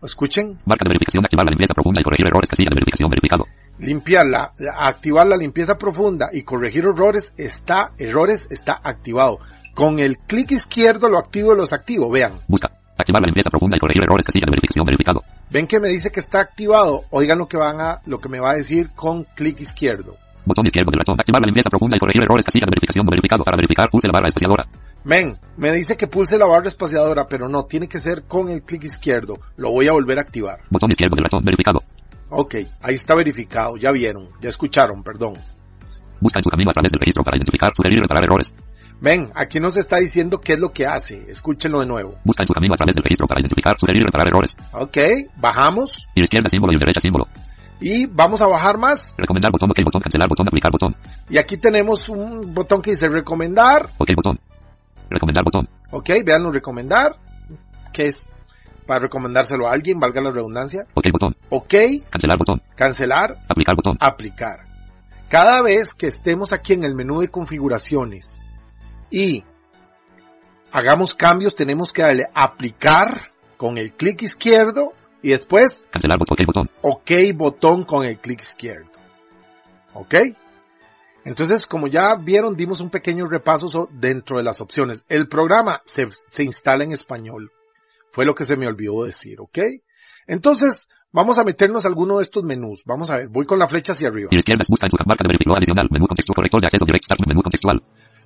escuchen, 0.03 0.59
Marca 0.67 0.85
de 0.85 0.91
verificación. 0.91 1.25
Activar 1.25 1.47
la 1.47 1.53
limpieza 1.53 1.73
profunda 1.73 2.03
y 2.03 2.05
corregir 2.05 2.27
errores. 2.27 2.51
Casilla 2.51 2.69
de 2.69 2.75
verificación 2.75 3.09
verificado. 3.09 3.45
limpiarla, 3.79 4.53
activar 4.77 5.27
la 5.27 5.39
limpieza 5.39 5.79
profunda 5.79 6.29
y 6.35 6.43
corregir 6.43 6.85
errores 6.85 7.33
está, 7.39 7.93
errores 7.97 8.47
está 8.51 8.79
activado. 8.85 9.39
Con 9.75 10.01
el 10.01 10.19
clic 10.19 10.51
izquierdo 10.51 11.09
lo 11.09 11.19
activo 11.19 11.55
y 11.55 11.57
los 11.57 11.73
activo, 11.73 12.11
vean. 12.11 12.35
Busca. 12.47 12.80
Activar 13.01 13.23
la 13.23 13.27
limpieza 13.27 13.51
profunda 13.51 13.77
y 13.77 13.81
corregir 13.81 14.03
errores. 14.03 14.25
Casilla 14.25 14.47
de 14.47 14.51
verificación 14.51 14.85
verificado. 14.87 15.23
Ven 15.51 15.67
que 15.67 15.81
me 15.81 15.89
dice 15.89 16.11
que 16.11 16.21
está 16.21 16.41
activado. 16.41 17.03
Oigan 17.11 17.39
lo 17.39 17.47
que 17.47 17.57
van 17.57 17.81
a, 17.81 18.01
lo 18.07 18.19
que 18.19 18.29
me 18.29 18.41
va 18.41 18.53
a 18.53 18.55
decir 18.55 18.91
con 18.95 19.25
clic 19.25 19.61
izquierdo. 19.61 20.17
Botón 20.45 20.67
izquierdo 20.67 20.91
del 20.91 21.01
ratón. 21.01 21.19
Activar 21.19 21.43
la 21.43 21.47
limpieza 21.47 21.71
profunda 21.71 21.97
y 21.97 22.01
corregir 22.01 22.23
errores. 22.23 22.45
Casilla 22.45 22.67
de 22.67 22.71
verificación 22.71 23.07
verificado. 23.07 23.45
Para 23.45 23.57
verificar, 23.57 23.89
pulse 23.91 24.09
la 24.09 24.13
barra 24.13 24.29
espaciadora. 24.29 24.67
Ven, 25.05 25.37
me 25.57 25.73
dice 25.73 25.97
que 25.97 26.07
pulse 26.07 26.39
la 26.39 26.47
barra 26.47 26.69
espaciadora, 26.69 27.27
pero 27.29 27.49
no, 27.49 27.65
tiene 27.65 27.89
que 27.89 27.99
ser 27.99 28.25
con 28.29 28.49
el 28.51 28.63
clic 28.63 28.85
izquierdo. 28.85 29.35
Lo 29.57 29.73
voy 29.73 29.89
a 29.89 29.93
volver 29.93 30.19
a 30.19 30.23
activar. 30.23 30.61
Botón 30.71 30.91
izquierdo 30.91 31.17
del 31.17 31.25
ratón. 31.25 31.45
Verificado. 31.45 31.81
Ok, 32.33 32.55
ahí 32.81 32.95
está 32.95 33.17
verificado, 33.17 33.77
ya 33.77 33.91
vieron, 33.91 34.29
ya 34.41 34.51
escucharon, 34.51 35.03
perdón. 35.03 35.35
Busca 36.21 36.39
en 36.39 36.45
su 36.45 36.51
camino 36.51 36.71
a 36.71 36.73
través 36.73 36.93
del 36.93 37.01
registro 37.01 37.25
para 37.25 37.37
identificar, 37.37 37.73
sugerir 37.75 37.99
y 37.99 38.03
reparar 38.03 38.25
errores. 38.25 38.55
Ven, 39.01 39.31
aquí 39.35 39.61
nos 39.61 39.77
está 39.77 39.97
diciendo 39.97 40.41
qué 40.41 40.55
es 40.55 40.59
lo 40.59 40.73
que 40.73 40.87
hace. 40.87 41.25
Escúchenlo 41.31 41.81
de 41.81 41.87
nuevo. 41.87 42.17
Busca 42.25 42.43
en 42.43 42.47
su 42.47 42.53
camino 42.53 42.75
a 42.75 42.77
través 42.77 42.95
del 42.95 43.03
registro 43.03 43.27
para 43.27 43.41
identificar, 43.41 43.75
sugerir 43.79 44.03
y 44.03 44.05
reparar 44.05 44.29
errores. 44.29 44.55
Ok, 44.73 44.99
bajamos 45.37 46.07
Y 46.15 46.23
izquierda 46.23 46.49
símbolo 46.51 46.73
y 46.75 46.79
derecha 46.79 47.01
símbolo. 47.01 47.27
y 47.81 48.05
vamos 48.07 48.43
a 48.43 48.47
bajar 48.47 48.77
más. 48.77 49.15
Recomendar 49.17 49.51
botón, 49.53 49.71
ok 49.71 49.79
botón, 49.85 50.03
cancelar 50.03 50.29
botón, 50.29 50.49
aplicar 50.49 50.71
botón. 50.71 50.95
Y 51.31 51.39
aquí 51.39 51.57
tenemos 51.57 52.11
un 52.11 52.53
botón 52.53 52.83
que 52.83 52.91
dice 52.91 53.09
recomendar. 53.09 53.89
Ok 53.97 54.11
botón. 54.15 54.39
Recomendar 55.09 55.45
botón. 55.45 55.69
Ok, 55.91 56.11
veanlo 56.25 56.53
recomendar, 56.53 57.17
que 57.93 58.09
es 58.09 58.29
para 58.87 59.01
recomendárselo 59.01 59.67
a 59.67 59.73
alguien, 59.73 59.99
valga 59.99 60.21
la 60.21 60.31
redundancia. 60.31 60.85
Ok 60.95 61.07
botón. 61.11 61.37
Ok, 61.49 61.75
Cancelar 62.11 62.37
botón. 62.39 62.61
cancelar, 62.77 63.37
Aplicar 63.49 63.77
botón. 63.77 63.97
aplicar. 63.99 64.61
Cada 65.31 65.63
vez 65.63 65.95
que 65.95 66.09
estemos 66.09 66.53
aquí 66.53 66.75
en 66.75 66.85
el 66.85 66.95
menú 66.95 67.21
de 67.21 67.29
configuraciones 67.29 68.40
y 69.11 69.45
hagamos 70.73 71.15
cambios, 71.15 71.55
tenemos 71.55 71.93
que 71.93 72.03
darle 72.03 72.27
aplicar 72.35 73.33
con 73.57 73.77
el 73.79 73.93
clic 73.93 74.23
izquierdo 74.23 74.93
y 75.23 75.31
después 75.31 75.85
Cancelar 75.91 76.19
botón, 76.19 76.37
ok 76.39 76.47
botón. 76.47 76.71
OK 76.83 77.11
botón 77.37 77.85
con 77.85 78.05
el 78.07 78.19
clic 78.19 78.41
izquierdo. 78.41 78.91
¿Ok? 79.95 80.15
Entonces, 81.25 81.67
como 81.67 81.87
ya 81.87 82.15
vieron, 82.15 82.57
dimos 82.57 82.81
un 82.81 82.89
pequeño 82.91 83.27
repaso 83.27 83.69
so- 83.69 83.89
dentro 83.93 84.39
de 84.39 84.45
las 84.45 84.61
opciones. 84.61 85.05
El 85.09 85.29
programa 85.29 85.83
se, 85.85 86.07
se 86.29 86.45
instala 86.45 86.85
en 86.85 86.93
español. 86.93 87.51
Fue 88.13 88.25
lo 88.25 88.35
que 88.35 88.45
se 88.45 88.57
me 88.57 88.67
olvidó 88.67 89.05
decir, 89.05 89.39
¿ok? 89.41 89.59
Entonces, 90.27 90.89
vamos 91.13 91.39
a 91.39 91.45
meternos 91.45 91.85
a 91.85 91.89
alguno 91.89 92.17
de 92.17 92.23
estos 92.23 92.43
menús. 92.43 92.83
Vamos 92.87 93.11
a 93.11 93.19
ver, 93.19 93.29
voy 93.29 93.45
con 93.45 93.59
la 93.59 93.69
flecha 93.69 93.93
hacia 93.93 94.09
arriba. 94.09 94.29
Y 94.33 94.39
izquierda 94.39 94.65
busca 94.69 94.87
en 94.87 94.91
su 94.91 94.97
marca 95.05 95.25
de 95.29 95.55
adicional. 95.55 95.89
Menú 95.91 96.07
contexto 96.07 96.33
corrector 96.33 96.61
de 96.63 96.67
acceso 96.69 96.87
direct 96.87 97.05
start. 97.05 97.21
Menú 97.27 97.43
contextual. 97.43 97.83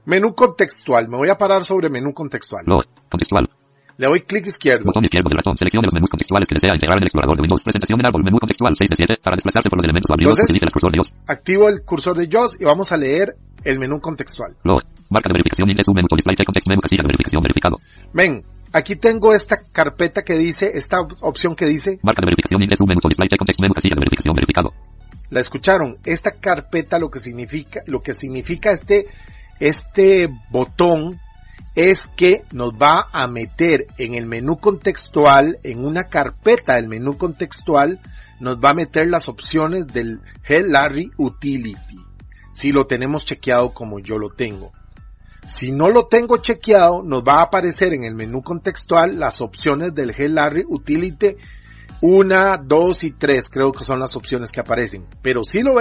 Menú 0.06 0.34
contextual. 0.34 1.08
Me 1.08 1.16
voy 1.16 1.28
a 1.30 1.36
parar 1.36 1.64
sobre 1.64 1.88
menú 1.88 2.12
contextual. 2.12 2.64
Lo. 2.66 2.82
Contextual. 3.10 3.48
Le 3.96 4.06
doy 4.08 4.20
clic 4.22 4.46
izquierdo. 4.46 4.84
Botón 4.84 5.04
izquierdo 5.04 5.28
del 5.28 5.38
ratón. 5.38 5.56
Seleccione 5.56 5.86
los 5.86 5.94
menús 5.94 6.10
contextuales 6.10 6.48
que 6.48 6.56
desea 6.56 6.74
integrar 6.74 6.98
en 6.98 7.02
el 7.02 7.06
explorador 7.06 7.36
de 7.36 7.42
Windows. 7.42 7.62
Presentación 7.62 8.00
en 8.00 8.06
árbol. 8.06 8.24
Menú 8.24 8.38
contextual 8.38 8.74
6 8.76 8.90
de 8.90 8.96
7. 8.96 9.16
Para 9.22 9.36
desplazarse 9.36 9.70
por 9.70 9.78
los 9.78 9.84
elementos 9.84 10.10
Entonces- 10.10 10.44
utilice 10.44 10.66
el 10.66 10.72
cursor 10.72 10.90
de 10.90 10.96
Dios. 10.96 11.14
Activo 11.26 11.68
el 11.68 11.82
cursor 11.84 12.16
de 12.16 12.28
JAWS 12.28 12.60
y 12.60 12.64
vamos 12.64 12.90
a 12.92 12.96
leer 12.96 13.36
el 13.64 13.78
menú 13.78 14.00
contextual. 14.00 14.56
Lo. 14.64 14.80
Marca 15.10 15.28
de 15.28 15.34
verificación 15.34 15.68
un 15.70 15.94
menú 15.94 16.08
display 16.16 16.36
context 16.36 16.68
menú 16.68 16.80
casilla 16.80 17.02
de 17.02 17.06
verificación 17.08 17.42
verificado. 17.42 17.78
Ven, 18.12 18.42
aquí 18.72 18.96
tengo 18.96 19.32
esta 19.32 19.62
carpeta 19.72 20.22
que 20.22 20.34
dice, 20.34 20.72
esta 20.74 21.00
opción 21.22 21.54
que 21.54 21.66
dice, 21.66 21.98
Marca 22.02 22.20
de 22.20 22.26
verificación 22.26 22.60
un 22.60 22.88
menú 22.88 23.00
display 23.08 23.28
context 23.38 23.60
menú 23.60 23.74
casilla 23.74 23.94
de 23.94 24.00
verificación 24.00 24.34
verificado. 24.34 24.72
la 25.30 25.40
escucharon, 25.40 25.96
esta 26.04 26.32
carpeta 26.32 26.98
lo 26.98 27.10
que 27.10 27.20
significa, 27.20 27.82
lo 27.86 28.00
que 28.00 28.12
significa 28.12 28.72
este, 28.72 29.06
este 29.60 30.28
botón 30.50 31.20
es 31.74 32.06
que 32.16 32.42
nos 32.52 32.72
va 32.72 33.08
a 33.12 33.26
meter 33.26 33.86
en 33.98 34.14
el 34.14 34.26
menú 34.26 34.58
contextual, 34.58 35.58
en 35.62 35.84
una 35.84 36.04
carpeta 36.04 36.74
del 36.74 36.88
menú 36.88 37.18
contextual, 37.18 38.00
nos 38.40 38.56
va 38.56 38.70
a 38.70 38.74
meter 38.74 39.08
las 39.08 39.28
opciones 39.28 39.86
del 39.86 40.20
Larry 40.48 41.10
Utility, 41.16 41.98
si 42.52 42.70
lo 42.70 42.86
tenemos 42.86 43.24
chequeado 43.24 43.70
como 43.70 43.98
yo 43.98 44.18
lo 44.18 44.30
tengo. 44.30 44.72
Si 45.46 45.72
no 45.72 45.90
lo 45.90 46.06
tengo 46.06 46.38
chequeado, 46.38 47.02
nos 47.02 47.22
va 47.22 47.40
a 47.40 47.44
aparecer 47.44 47.92
en 47.92 48.04
el 48.04 48.14
menú 48.14 48.42
contextual 48.42 49.18
las 49.18 49.40
opciones 49.40 49.94
del 49.94 50.14
Larry 50.34 50.64
Utility 50.66 51.36
una, 52.00 52.58
dos 52.58 53.02
y 53.04 53.12
tres, 53.12 53.44
creo 53.50 53.72
que 53.72 53.84
son 53.84 53.98
las 53.98 54.14
opciones 54.14 54.50
que 54.50 54.60
aparecen. 54.60 55.06
Pero 55.22 55.42
si 55.42 55.62
lo, 55.62 55.74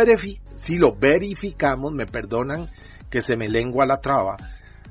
si 0.56 0.78
lo 0.78 0.96
verificamos, 0.96 1.92
me 1.92 2.06
perdonan 2.06 2.70
que 3.14 3.22
se 3.22 3.38
me 3.38 3.48
lengua 3.48 3.86
la 3.86 4.02
traba. 4.02 4.38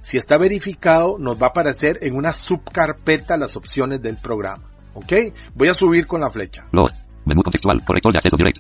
Si 0.01 0.17
está 0.17 0.39
verificado, 0.39 1.19
nos 1.19 1.35
va 1.43 1.47
a 1.47 1.51
aparecer 1.51 1.99
en 2.03 2.15
una 2.15 2.33
subcarpeta 2.33 3.37
las 3.37 3.57
opciones 3.57 4.01
del 4.01 4.17
programa. 4.17 4.71
¿Ok? 4.95 5.13
Voy 5.57 5.67
a 5.67 5.75
subir 5.75 6.07
con 6.07 6.21
la 6.21 6.31
flecha. 6.31 6.63
Lo. 6.71 6.87
Menú 7.25 7.43
contextual. 7.43 7.83
Corrector 7.85 8.13
de 8.13 8.19
acceso 8.19 8.37
direct. 8.37 8.59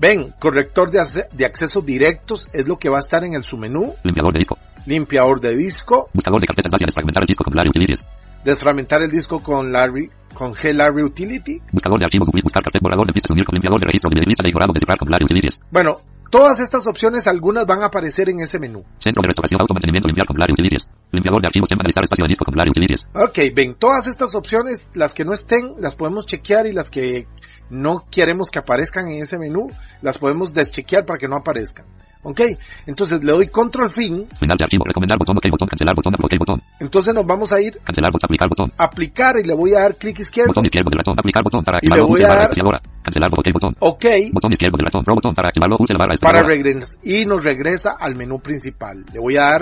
Ven, 0.00 0.34
corrector 0.40 0.90
de, 0.90 1.00
de 1.30 1.44
accesos 1.44 1.86
directos 1.86 2.48
es 2.52 2.66
lo 2.66 2.76
que 2.76 2.88
va 2.88 2.96
a 2.96 3.00
estar 3.00 3.22
en 3.22 3.34
el 3.34 3.44
submenú. 3.44 3.94
Limpiador 4.02 4.32
de 4.32 4.38
disco. 4.40 4.58
Limpiador 4.86 5.40
de 5.40 5.54
disco. 5.54 6.08
Buscador 6.12 6.40
de 6.40 6.48
carpetas 6.48 6.72
vacías. 6.72 6.88
Desfragmentar 6.88 7.22
el 7.22 7.28
disco 7.28 7.44
con 7.44 7.54
Larry 7.54 7.70
Utilities. 7.70 8.04
Desfragmentar 8.44 9.02
el 9.02 9.10
disco 9.12 9.40
con 9.40 9.72
Larry, 9.72 10.10
con 10.34 10.52
G 10.52 10.74
Larry 10.74 11.04
Utility. 11.04 11.60
Buscador 11.70 12.00
de 12.00 12.06
archivos. 12.06 12.28
Buscar 12.42 12.64
carpeta. 12.64 12.82
Borrador 12.82 13.06
de 13.06 13.12
pistas. 13.12 13.30
Unir 13.30 13.44
con 13.44 13.54
limpiador 13.54 13.78
de 13.78 13.86
registro. 13.86 14.10
Dividir 14.10 14.26
lista 14.26 14.42
de 14.42 14.48
ignorado. 14.48 14.72
Descifrar 14.72 14.98
con 14.98 15.08
Larry 15.10 15.26
Utilities. 15.26 15.60
Bueno, 15.70 16.00
todas 16.30 16.60
estas 16.60 16.86
opciones, 16.86 17.26
algunas 17.26 17.66
van 17.66 17.82
a 17.82 17.86
aparecer 17.86 18.28
en 18.28 18.40
ese 18.40 18.58
menú. 18.58 18.84
Centro 18.98 19.22
de 19.22 19.28
restauración. 19.28 19.60
Automantenimiento. 19.60 20.08
Limpiar 20.08 20.26
con 20.26 20.36
Utilities. 20.40 20.88
Limpiador 21.12 21.40
de 21.40 21.48
archivos. 21.48 21.68
Analizar 21.72 22.04
espacio 22.04 22.24
de 22.24 22.28
disco 22.28 22.44
con 22.44 22.54
Utilities. 22.54 23.06
Ok, 23.14 23.54
ven, 23.54 23.74
todas 23.74 24.06
estas 24.06 24.34
opciones, 24.34 24.88
las 24.94 25.14
que 25.14 25.24
no 25.24 25.32
estén, 25.32 25.74
las 25.78 25.94
podemos 25.94 26.26
chequear 26.26 26.66
y 26.66 26.72
las 26.72 26.90
que 26.90 27.26
no 27.70 28.04
queremos 28.10 28.50
que 28.50 28.58
aparezcan 28.58 29.08
en 29.08 29.22
ese 29.22 29.38
menú, 29.38 29.70
las 30.02 30.18
podemos 30.18 30.52
deschequear 30.52 31.04
para 31.04 31.18
que 31.18 31.28
no 31.28 31.36
aparezcan. 31.36 31.86
Ok, 32.24 32.40
entonces 32.86 33.22
le 33.22 33.32
doy 33.32 33.48
control 33.48 33.90
fin, 33.90 34.26
Final 34.40 34.56
de 34.56 34.64
archivo. 34.64 34.84
Recomendar 34.84 35.18
botón. 35.18 35.36
Ok 35.36 35.44
botón. 35.50 35.68
Cancelar 35.68 35.94
botón. 35.94 36.14
Ok 36.14 36.32
botón. 36.38 36.62
entonces 36.80 37.14
nos 37.14 37.26
vamos 37.26 37.52
a 37.52 37.60
ir 37.60 37.78
Cancelar 37.84 38.10
botón. 38.10 38.26
Aplicar 38.26 38.48
botón. 38.48 38.72
aplicar 38.78 39.36
y 39.38 39.46
le 39.46 39.54
voy 39.54 39.74
a 39.74 39.80
dar 39.80 39.96
clic 39.96 40.18
izquierdo, 40.20 40.48
Botón 40.48 40.64
izquierdo 40.64 40.88
del 40.90 40.98
ratón. 40.98 41.18
Aplicar 41.18 41.42
botón 41.44 41.62
para 41.62 41.76
activarlo. 41.78 42.06
Pulse 42.06 42.24
a 42.24 42.28
la 42.28 42.32
barra 42.34 42.42
espaciadora. 42.44 42.80
Cancelar 43.02 43.30
botón. 43.30 43.44
Ok 43.44 43.52
botón. 43.52 43.76
ok, 43.78 44.04
Botón 44.32 44.52
izquierdo 44.52 44.76
del 44.78 44.86
ratón. 44.86 45.04
Pro 45.04 45.14
botón 45.14 45.34
para 45.34 45.48
activarlo. 45.48 45.76
Pulse 45.76 45.92
la 45.94 45.98
barra 45.98 46.14
para 46.20 46.38
espaciadora. 46.40 46.48
regresar 46.48 46.98
y 47.04 47.26
nos 47.26 47.44
regresa 47.44 47.90
al 48.00 48.16
menú 48.16 48.40
principal. 48.40 49.04
Le 49.12 49.20
voy 49.20 49.36
a 49.36 49.42
dar 49.42 49.60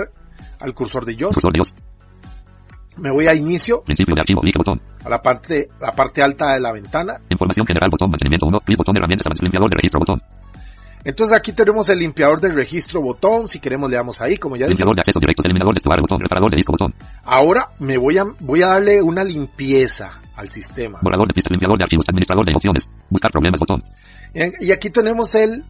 al 0.61 0.73
cursor 0.73 1.03
de 1.05 1.15
yo, 1.17 1.29
Cursor 1.31 1.51
de 1.51 1.57
Dios. 1.57 1.75
me 2.97 3.11
voy 3.11 3.27
a 3.27 3.33
inicio, 3.35 3.81
Principio 3.83 4.15
de 4.15 4.21
archivo. 4.21 4.39
Clic 4.41 4.55
botón. 4.57 4.79
a 5.03 5.09
la 5.09 5.21
parte, 5.21 5.67
la 5.81 5.91
parte 5.91 6.23
alta 6.23 6.53
de 6.53 6.61
la 6.61 6.71
ventana, 6.71 7.15
Información 7.29 7.65
general. 7.67 7.89
Botón. 7.89 8.09
Mantenimiento 8.09 8.45
1. 8.45 8.59
Clic 8.61 8.77
botón. 8.77 8.95
Herramientas. 8.95 9.27
Limpiador 9.41 9.69
de 9.69 9.75
registro. 9.75 9.99
Botón. 9.99 10.21
Entonces 11.05 11.37
aquí 11.37 11.51
tenemos 11.51 11.89
el 11.89 11.99
limpiador 11.99 12.39
del 12.39 12.53
registro 12.53 13.01
botón, 13.01 13.47
si 13.47 13.59
queremos 13.59 13.89
le 13.89 13.97
damos 13.97 14.21
ahí, 14.21 14.37
como 14.37 14.55
ya 14.55 14.65
dije. 14.65 14.69
Limpiador 14.69 14.95
de 14.95 15.01
acceso 15.01 15.19
directo. 15.19 15.43
Eliminador 15.43 15.73
de 15.73 15.79
estuar. 15.79 15.99
Botón. 15.99 16.19
Reparador 16.19 16.51
de 16.51 16.57
disco. 16.57 16.71
Botón. 16.71 16.93
Ahora 17.23 17.69
me 17.79 17.97
voy 17.97 18.17
a, 18.17 18.25
voy 18.39 18.61
a 18.61 18.67
darle 18.67 19.01
una 19.01 19.23
limpieza 19.23 20.21
al 20.35 20.49
sistema. 20.49 20.99
Borrador 21.01 21.27
de 21.27 21.33
pistas. 21.33 21.51
Limpiador 21.51 21.77
de 21.77 21.83
archivos. 21.83 22.05
Administrador 22.07 22.45
de 22.45 22.53
opciones. 22.55 22.89
Buscar 23.09 23.31
problemas. 23.31 23.59
Botón. 23.59 23.83
Y 24.59 24.71
aquí 24.71 24.89
tenemos 24.89 25.35
el, 25.35 25.63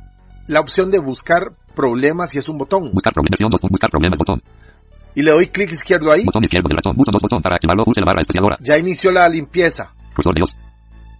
la 0.47 0.59
opción 0.59 0.91
de 0.91 0.99
buscar 0.99 1.51
problemas 1.75 2.33
y 2.35 2.37
es 2.37 2.47
un 2.47 2.57
botón. 2.57 2.91
Buscar 2.93 3.13
problemas, 3.13 3.39
versión 3.39 3.49
2. 3.49 3.61
Buscar 3.69 3.89
problemas, 3.89 4.19
botón. 4.19 4.41
Y 5.15 5.21
le 5.21 5.31
doy 5.31 5.47
clic 5.47 5.71
izquierdo 5.71 6.11
ahí. 6.11 6.25
Botón 6.25 6.43
izquierdo 6.43 6.67
del 6.69 6.77
ratón. 6.77 6.95
Uso 6.97 7.11
2 7.11 7.21
botón 7.21 7.41
para 7.41 7.55
activarlo. 7.55 7.83
Pulse 7.83 8.01
la 8.01 8.05
barra 8.05 8.21
espaciadora. 8.21 8.57
Ya 8.61 8.77
inició 8.77 9.11
la 9.11 9.27
limpieza. 9.27 9.93
Cursor 10.15 10.35
de 10.35 10.39
Dios. 10.39 10.57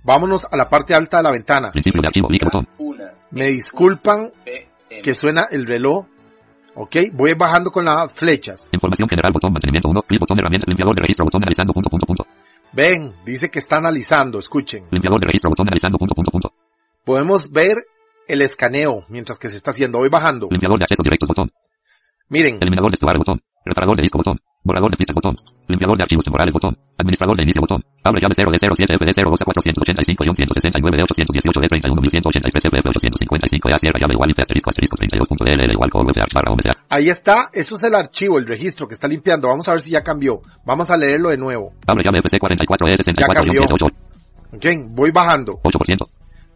Vámonos 0.03 0.45
a 0.49 0.57
la 0.57 0.67
parte 0.67 0.93
alta 0.93 1.17
de 1.17 1.23
la 1.23 1.31
ventana. 1.31 1.71
Principio 1.71 2.01
de 2.01 2.07
archivo. 2.07 2.27
Botón. 2.27 2.67
Me 3.33 3.47
disculpan 3.47 4.31
que 5.01 5.15
suena 5.15 5.47
el 5.49 5.65
reloj. 5.65 6.05
Ok, 6.75 6.95
voy 7.13 7.33
bajando 7.33 7.71
con 7.71 7.85
las 7.85 8.13
flechas. 8.13 8.69
Información 8.71 9.09
general, 9.09 9.31
botón 9.33 9.51
mantenimiento 9.53 9.89
1. 9.89 10.01
Clic 10.03 10.19
botón 10.19 10.39
herramientas, 10.39 10.67
limpiador 10.67 10.95
de 10.95 11.01
registro, 11.01 11.25
botón 11.25 11.41
analizando, 11.41 11.73
punto, 11.73 11.89
punto, 11.89 12.05
punto. 12.05 12.25
Ven, 12.73 13.13
dice 13.25 13.49
que 13.49 13.59
está 13.59 13.77
analizando, 13.77 14.37
escuchen. 14.37 14.85
Limpiador 14.91 15.19
de 15.19 15.27
registro, 15.27 15.49
botón 15.49 15.67
analizando, 15.67 15.97
punto, 15.97 16.15
punto, 16.15 16.31
punto. 16.31 16.53
Podemos 17.03 17.51
ver 17.51 17.77
el 18.27 18.41
escaneo 18.41 19.05
mientras 19.09 19.37
que 19.39 19.49
se 19.49 19.57
está 19.57 19.71
haciendo. 19.71 19.97
Voy 19.97 20.09
bajando. 20.09 20.47
Limpiador 20.49 20.77
de 20.79 20.83
acceso 20.85 21.03
directos, 21.03 21.27
botón. 21.27 21.51
Miren, 22.29 22.57
Eliminador 22.61 22.91
de 22.91 22.95
estuario, 22.95 23.19
botón. 23.19 23.41
Reparador 23.65 23.97
de 23.97 24.03
disco, 24.03 24.19
botón. 24.19 24.39
Borrador 24.63 24.91
de 24.91 24.97
pistas, 24.97 25.15
botón. 25.15 25.35
Limpiador 25.67 25.97
de 25.97 26.03
archivos 26.03 26.25
temporales, 26.25 26.53
botón. 26.53 26.77
Administrador 26.97 27.37
de 27.37 27.43
inicio, 27.43 27.61
botón. 27.61 27.81
Abre 28.03 28.19
llave 28.19 28.35
0 28.35 28.51
de 28.51 28.57
07 28.59 28.97
FD 28.97 29.11
0 29.15 29.29
12 29.31 29.45
485 29.45 30.23
y 30.23 30.35
169 30.35 30.97
de 30.97 31.03
818 31.03 31.59
de 31.61 31.67
31183 31.67 32.65
FF 32.65 32.87
855 32.89 33.69
ya 33.69 33.79
cierra 33.79 33.99
llave 33.99 34.13
igual 34.13 34.29
y 34.35 34.41
asterisco 34.41 34.69
asterisco 34.69 34.97
32.dll 34.97 35.71
igual 35.71 35.89
con 35.89 36.05
barra 36.05 36.51
OMSA. 36.51 36.71
ahí 36.89 37.09
está. 37.09 37.49
Eso 37.53 37.75
es 37.77 37.83
el 37.83 37.95
archivo, 37.95 38.39
el 38.39 38.45
registro 38.45 38.87
que 38.87 38.93
está 38.93 39.07
limpiando. 39.07 39.47
Vamos 39.47 39.67
a 39.69 39.71
ver 39.71 39.81
si 39.81 39.91
ya 39.91 40.01
cambió. 40.01 40.41
Vamos 40.65 40.89
a 40.89 40.97
leerlo 40.97 41.29
de 41.29 41.37
nuevo. 41.37 41.71
Abre 41.87 42.03
llave 42.03 42.19
FC 42.19 42.39
44 42.39 42.87
E 42.87 42.97
64 42.97 43.43
cambió. 43.43 43.61
108 43.67 44.13
Ok, 44.53 44.65
voy 44.89 45.11
bajando. 45.11 45.59
8%. 45.63 46.07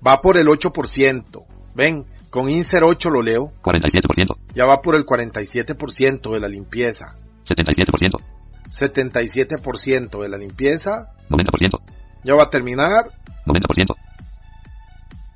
Va 0.05 0.21
por 0.21 0.37
el 0.37 0.47
8%. 0.47 1.45
Ven, 1.73 2.05
con 2.29 2.49
insert 2.49 2.83
8 2.85 3.09
lo 3.09 3.21
leo. 3.21 3.51
47%. 3.63 4.35
Ya 4.53 4.65
va 4.65 4.81
por 4.81 4.95
el 4.95 5.05
47% 5.05 6.31
de 6.31 6.39
la 6.39 6.47
limpieza. 6.47 7.15
77%. 7.45 8.37
77% 8.69 10.21
de 10.21 10.29
la 10.29 10.38
limpieza. 10.38 11.13
90%. 11.29 11.79
Ya 12.24 12.36
va 12.36 12.43
a 12.43 12.50
terminar. 12.50 13.09
90%. 13.45 13.95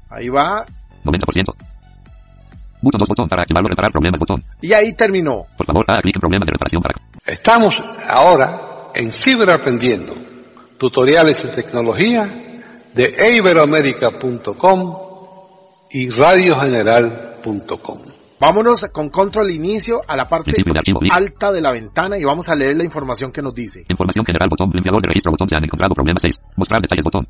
Ahí 0.09 0.29
va. 0.29 0.65
90%. 1.03 1.55
Botón 2.81 2.97
2 2.99 3.09
botón 3.09 3.29
para 3.29 3.43
activarlo, 3.43 3.69
reparar 3.69 3.91
problemas, 3.91 4.19
botón. 4.19 4.43
Y 4.59 4.73
ahí 4.73 4.93
terminó. 4.93 5.45
Por 5.55 5.67
favor, 5.67 5.85
haga 5.87 6.01
clic 6.01 6.15
en 6.15 6.19
problemas 6.19 6.47
de 6.47 6.51
reparación 6.53 6.81
para 6.81 6.95
Estamos 7.25 7.79
ahora 8.09 8.89
en 8.95 9.11
Ciberaprendiendo, 9.11 10.15
tutoriales 10.79 11.45
y 11.45 11.49
tecnología 11.49 12.25
de 12.93 13.35
iberoamerica.com 13.37 14.97
y 15.91 16.09
radiogeneral.com. 16.09 17.99
Vámonos 18.41 18.89
con 18.91 19.09
control 19.09 19.51
inicio 19.51 20.01
a 20.07 20.15
la 20.17 20.27
parte 20.27 20.49
de 20.51 20.63
archivo, 20.75 20.99
alta 21.11 21.51
de 21.51 21.61
la 21.61 21.71
ventana 21.71 22.17
y 22.17 22.23
vamos 22.23 22.49
a 22.49 22.55
leer 22.55 22.75
la 22.75 22.83
información 22.83 23.31
que 23.31 23.39
nos 23.39 23.53
dice. 23.53 23.85
Información 23.87 24.25
general, 24.25 24.49
botón. 24.49 24.71
Limpiador 24.73 24.99
de 25.03 25.09
registro, 25.09 25.31
botón. 25.31 25.47
Se 25.47 25.55
han 25.55 25.63
encontrado 25.63 25.93
problemas 25.93 26.23
6. 26.23 26.41
Mostrar 26.55 26.81
detalles, 26.81 27.03
botón. 27.03 27.27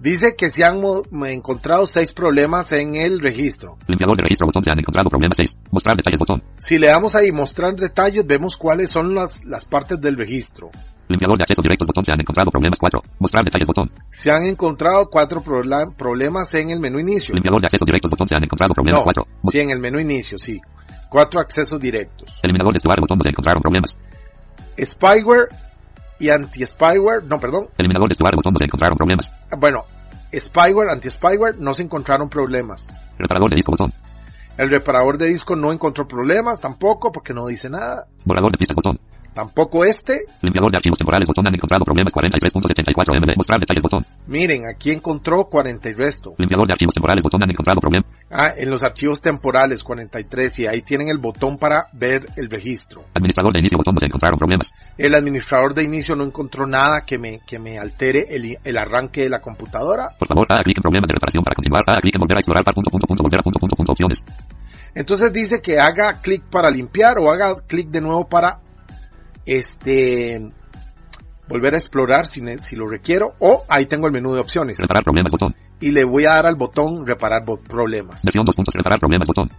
Dice 0.00 0.36
que 0.38 0.48
se 0.48 0.64
han 0.64 0.80
encontrado 1.26 1.84
seis 1.84 2.14
problemas 2.14 2.72
en 2.72 2.94
el 2.94 3.20
registro. 3.20 3.76
Limpiador 3.88 4.16
de 4.16 4.22
registro, 4.22 4.46
botón. 4.46 4.64
Se 4.64 4.70
han 4.70 4.78
encontrado 4.78 5.10
problemas 5.10 5.36
6. 5.36 5.58
Mostrar 5.70 5.98
detalles, 5.98 6.18
botón. 6.18 6.42
Si 6.56 6.78
le 6.78 6.86
damos 6.86 7.14
ahí 7.14 7.30
mostrar 7.30 7.74
detalles, 7.74 8.26
vemos 8.26 8.56
cuáles 8.56 8.88
son 8.88 9.14
las, 9.14 9.44
las 9.44 9.66
partes 9.66 10.00
del 10.00 10.16
registro. 10.16 10.70
Limpiador 11.08 11.38
de 11.38 11.42
acceso 11.44 11.62
directos, 11.62 11.86
botón. 11.86 12.04
Se 12.04 12.12
han 12.12 12.20
encontrado 12.20 12.50
problemas 12.50 12.78
4. 12.78 13.00
Mostrar 13.18 13.44
detalles, 13.44 13.66
botón. 13.66 13.90
Se 14.10 14.30
han 14.30 14.44
encontrado 14.44 15.06
cuatro 15.10 15.40
prola- 15.42 15.90
problemas 15.96 16.52
en 16.54 16.70
el 16.70 16.80
menú 16.80 16.98
inicio. 17.00 17.34
Limpiador 17.34 17.60
de 17.62 17.66
acceso 17.66 17.84
directos, 17.86 18.10
botón. 18.10 18.28
Se 18.28 18.36
han 18.36 18.44
encontrado 18.44 18.74
problemas 18.74 19.00
No, 19.00 19.04
4. 19.04 19.26
Sí, 19.50 19.60
en 19.60 19.70
el 19.70 19.78
menú 19.80 19.98
inicio, 19.98 20.36
sí. 20.38 20.60
Cuatro 21.08 21.40
accesos 21.40 21.80
directos. 21.80 22.38
Eliminador 22.42 22.74
de 22.74 22.76
estuario, 22.76 23.00
botón. 23.02 23.18
Se 23.22 23.30
encontraron 23.30 23.62
problemas. 23.62 23.96
Spyware 24.78 25.48
y 26.20 26.30
anti-spyware, 26.30 27.24
no, 27.24 27.38
perdón. 27.38 27.68
Eliminador 27.78 28.08
de 28.08 28.12
estuario, 28.12 28.36
botón. 28.36 28.54
Se 28.58 28.64
encontraron 28.64 28.96
problemas. 28.96 29.32
Bueno, 29.58 29.84
spyware, 30.32 30.90
anti-spyware, 30.90 31.56
no 31.58 31.72
se 31.74 31.82
encontraron 31.82 32.28
problemas. 32.28 32.86
Reparador 33.18 33.50
de 33.50 33.56
disco, 33.56 33.72
botón. 33.72 33.92
El 34.58 34.70
reparador 34.70 35.18
de 35.18 35.26
disco 35.28 35.54
no 35.54 35.72
encontró 35.72 36.06
problemas 36.08 36.58
tampoco 36.60 37.12
porque 37.12 37.32
no 37.32 37.46
dice 37.46 37.70
nada. 37.70 38.06
Borrador 38.24 38.50
de 38.52 38.58
pistas, 38.58 38.74
botón. 38.74 38.98
Tampoco 39.38 39.84
este. 39.84 40.22
Limpiador 40.42 40.72
de 40.72 40.78
archivos 40.78 40.98
temporales, 40.98 41.28
botón. 41.28 41.46
Han 41.46 41.54
encontrado 41.54 41.84
problemas 41.84 42.12
43.74 42.12 43.22
MB. 43.22 43.36
Mostrar 43.36 43.60
detalles, 43.60 43.84
botón. 43.84 44.04
Miren, 44.26 44.66
aquí 44.66 44.90
encontró 44.90 45.44
40 45.44 45.90
y 45.90 45.92
resto. 45.92 46.34
Limpiador 46.38 46.66
de 46.66 46.72
archivos 46.72 46.92
temporales, 46.92 47.22
botón. 47.22 47.44
Han 47.44 47.50
encontrado 47.50 47.80
problemas. 47.80 48.10
Ah, 48.32 48.52
en 48.56 48.68
los 48.68 48.82
archivos 48.82 49.22
temporales 49.22 49.84
43 49.84 50.58
y 50.58 50.66
ahí 50.66 50.82
tienen 50.82 51.06
el 51.06 51.18
botón 51.18 51.56
para 51.56 51.86
ver 51.92 52.26
el 52.34 52.50
registro. 52.50 53.04
Administrador 53.14 53.52
de 53.52 53.60
inicio, 53.60 53.78
botón. 53.78 53.96
Se 54.00 54.06
encontraron 54.06 54.40
problemas. 54.40 54.72
El 54.96 55.14
administrador 55.14 55.72
de 55.72 55.84
inicio 55.84 56.16
no 56.16 56.24
encontró 56.24 56.66
nada 56.66 57.02
que 57.06 57.16
me, 57.16 57.38
que 57.46 57.60
me 57.60 57.78
altere 57.78 58.26
el, 58.30 58.58
el 58.64 58.76
arranque 58.76 59.22
de 59.22 59.28
la 59.28 59.40
computadora. 59.40 60.16
Por 60.18 60.26
favor, 60.26 60.48
haga 60.50 60.64
clic 60.64 60.78
en 60.78 60.82
problemas 60.82 61.06
de 61.06 61.14
reparación 61.14 61.44
para 61.44 61.54
continuar. 61.54 61.84
Haga 61.86 62.00
clic 62.00 62.16
en 62.16 62.20
volver 62.22 62.38
a 62.38 62.40
explorar 62.40 62.64
par 62.64 62.74
punto 62.74 62.90
punto 62.90 63.06
punto 63.06 63.22
volver 63.22 63.38
a 63.38 63.42
punto 63.44 63.60
punto 63.60 63.76
punto 63.76 63.92
opciones. 63.92 64.24
Entonces 64.96 65.32
dice 65.32 65.62
que 65.62 65.78
haga 65.78 66.20
clic 66.20 66.42
para 66.50 66.72
limpiar 66.72 67.18
o 67.18 67.30
haga 67.30 67.54
clic 67.68 67.86
de 67.88 68.00
nuevo 68.00 68.28
para 68.28 68.62
este 69.48 70.40
volver 71.48 71.74
a 71.74 71.78
explorar 71.78 72.26
si, 72.26 72.40
si 72.60 72.76
lo 72.76 72.86
requiero 72.86 73.32
o 73.38 73.64
ahí 73.68 73.86
tengo 73.86 74.06
el 74.06 74.12
menú 74.12 74.34
de 74.34 74.40
opciones 74.40 74.78
Reparar 74.78 75.02
problemas, 75.02 75.32
botón. 75.32 75.54
y 75.80 75.90
le 75.92 76.04
voy 76.04 76.26
a 76.26 76.30
dar 76.34 76.46
al 76.46 76.56
botón 76.56 77.06
reparar 77.06 77.44
bo- 77.44 77.58
problemas. 77.60 78.22
Versión 78.24 78.44
2 78.44 78.54
puntos. 78.54 78.74
Reparar 78.74 78.98
problemas, 78.98 79.26
botón. 79.26 79.50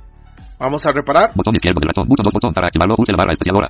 Vamos 0.59 0.85
a 0.85 0.91
reparar. 0.91 1.31
Botón 1.35 1.55
izquierdo 1.55 1.79
del 1.79 1.87
ratón. 1.89 2.07
Botón 2.07 2.23
2 2.25 2.33
botón 2.33 2.53
para 2.53 2.67
activarlo. 2.67 2.95
Pulse 2.95 3.11
la 3.13 3.17
barra 3.17 3.31
espaciadora. 3.31 3.69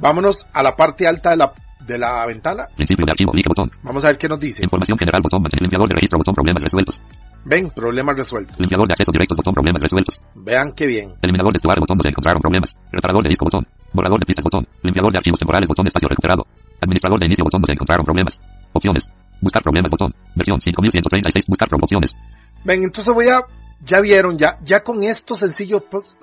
Vámonos 0.00 0.46
a 0.52 0.62
la 0.62 0.76
parte 0.76 1.06
alta 1.06 1.30
de 1.30 1.36
la, 1.36 1.52
de 1.86 1.98
la 1.98 2.26
ventana. 2.26 2.64
Principio 2.76 3.04
de 3.06 3.12
archivo. 3.12 3.32
Clic 3.32 3.46
botón. 3.48 3.70
Vamos 3.82 4.04
a 4.04 4.08
ver 4.08 4.18
qué 4.18 4.28
nos 4.28 4.38
dice. 4.40 4.62
Información 4.64 4.98
general, 4.98 5.22
botón. 5.22 5.42
Limpiador 5.60 5.88
de 5.88 5.94
registro, 5.94 6.18
botón. 6.18 6.34
Problemas 6.34 6.62
resueltos. 6.62 7.00
Ven, 7.44 7.70
problemas 7.70 8.16
resueltos. 8.16 8.58
Limpiador 8.58 8.86
de 8.88 8.92
acceso 8.94 9.12
directos, 9.12 9.36
botón. 9.36 9.54
Problemas 9.54 9.80
resueltos. 9.80 10.20
Vean 10.34 10.72
qué 10.76 10.86
bien. 10.86 11.14
Eliminador 11.22 11.52
de 11.52 11.56
estuario, 11.56 11.80
botón. 11.80 11.96
No 11.96 12.02
se 12.02 12.10
encontraron 12.10 12.40
problemas. 12.42 12.76
Reparador 12.92 13.22
de 13.22 13.28
disco, 13.30 13.44
botón. 13.46 13.66
Borrador 13.98 14.20
de 14.20 14.26
pistas, 14.26 14.44
botón. 14.44 14.64
Limpiador 14.84 15.10
de 15.10 15.18
archivos 15.18 15.40
temporales, 15.40 15.66
botón. 15.66 15.84
Espacio 15.88 16.08
recuperado. 16.08 16.46
Administrador 16.80 17.18
de 17.18 17.26
inicio, 17.26 17.42
botón. 17.42 17.62
No 17.62 17.66
se 17.66 17.72
encontraron 17.72 18.06
problemas. 18.06 18.40
Opciones. 18.72 19.10
Buscar 19.40 19.60
problemas, 19.60 19.90
botón. 19.90 20.14
Versión 20.36 20.60
5136. 20.60 21.46
Buscar 21.48 21.68
opciones. 21.74 22.14
Ven, 22.62 22.84
entonces 22.84 23.12
voy 23.12 23.26
a, 23.26 23.42
ya 23.84 24.00
vieron, 24.00 24.38
ya, 24.38 24.56
ya 24.62 24.84
con 24.84 25.02
estos 25.02 25.40
sencillos, 25.40 25.82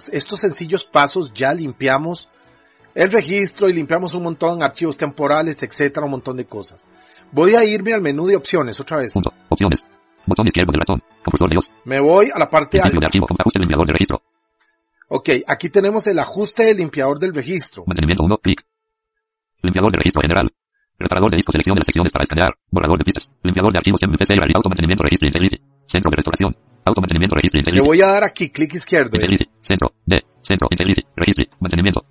estos 0.09 0.39
sencillos 0.39 0.85
pasos 0.85 1.33
ya 1.33 1.53
limpiamos 1.53 2.29
el 2.93 3.11
registro 3.11 3.67
y 3.67 3.73
limpiamos 3.73 4.13
un 4.13 4.23
montón 4.23 4.59
de 4.59 4.65
archivos 4.65 4.95
temporales, 4.95 5.61
etcétera, 5.61 6.05
un 6.05 6.11
montón 6.11 6.37
de 6.37 6.45
cosas. 6.45 6.87
Voy 7.33 7.55
a 7.55 7.65
irme 7.65 7.91
al 7.91 8.01
menú 8.01 8.25
de 8.25 8.37
opciones 8.37 8.79
otra 8.79 8.99
vez. 8.99 9.11
Punto. 9.11 9.33
Opciones. 9.49 9.85
Botón 10.25 10.47
izquierdo 10.47 10.71
del 10.71 10.79
ratón. 10.79 11.03
Cursor 11.25 11.49
de. 11.49 11.57
Me 11.83 11.99
voy 11.99 12.31
a 12.33 12.39
la 12.39 12.49
parte 12.49 12.77
de 12.77 12.83
archivo. 13.05 13.27
Ajuste 13.37 13.59
limpiador 13.59 13.85
de 13.85 13.93
registro. 13.93 14.21
Ok, 15.07 15.29
aquí 15.47 15.69
tenemos 15.69 16.05
el 16.07 16.17
ajuste 16.19 16.63
del 16.65 16.77
limpiador 16.77 17.19
del 17.19 17.33
registro. 17.33 17.83
Mantenimiento 17.85 18.23
1. 18.23 18.37
Clic. 18.39 18.65
Limpiador 19.61 19.91
de 19.91 19.97
registro 19.97 20.21
general. 20.21 20.51
Reparador 20.97 21.31
de 21.31 21.37
disco. 21.37 21.51
Selección 21.51 21.75
de 21.75 21.79
las 21.81 21.85
secciones 21.85 22.11
para 22.11 22.23
escanear. 22.23 22.55
Borrador 22.71 22.97
de 22.97 23.03
pistas. 23.03 23.29
Limpiador 23.43 23.71
de 23.71 23.77
archivos 23.79 23.99
MPC. 24.01 24.31
Auto 24.55 24.69
mantenimiento 24.69 25.03
registro 25.03 25.27
integrity. 25.27 25.59
Centro 25.85 26.09
de 26.09 26.15
restauración. 26.15 26.55
Auto 26.85 27.01
mantenimiento 27.01 27.35
registro 27.35 27.57
Le 27.57 27.61
integrity. 27.61 27.87
voy 27.87 28.01
a 28.01 28.07
dar 28.07 28.23
aquí 28.23 28.49
clic 28.49 28.73
izquierdo. 28.73 29.15
Integrity. 29.15 29.45
Centro. 29.61 29.91
D. 30.05 30.23
Centro. 30.41 30.67
Integrity. 30.71 31.03
Registry. 31.15 31.49
Mantenimiento. 31.59 32.05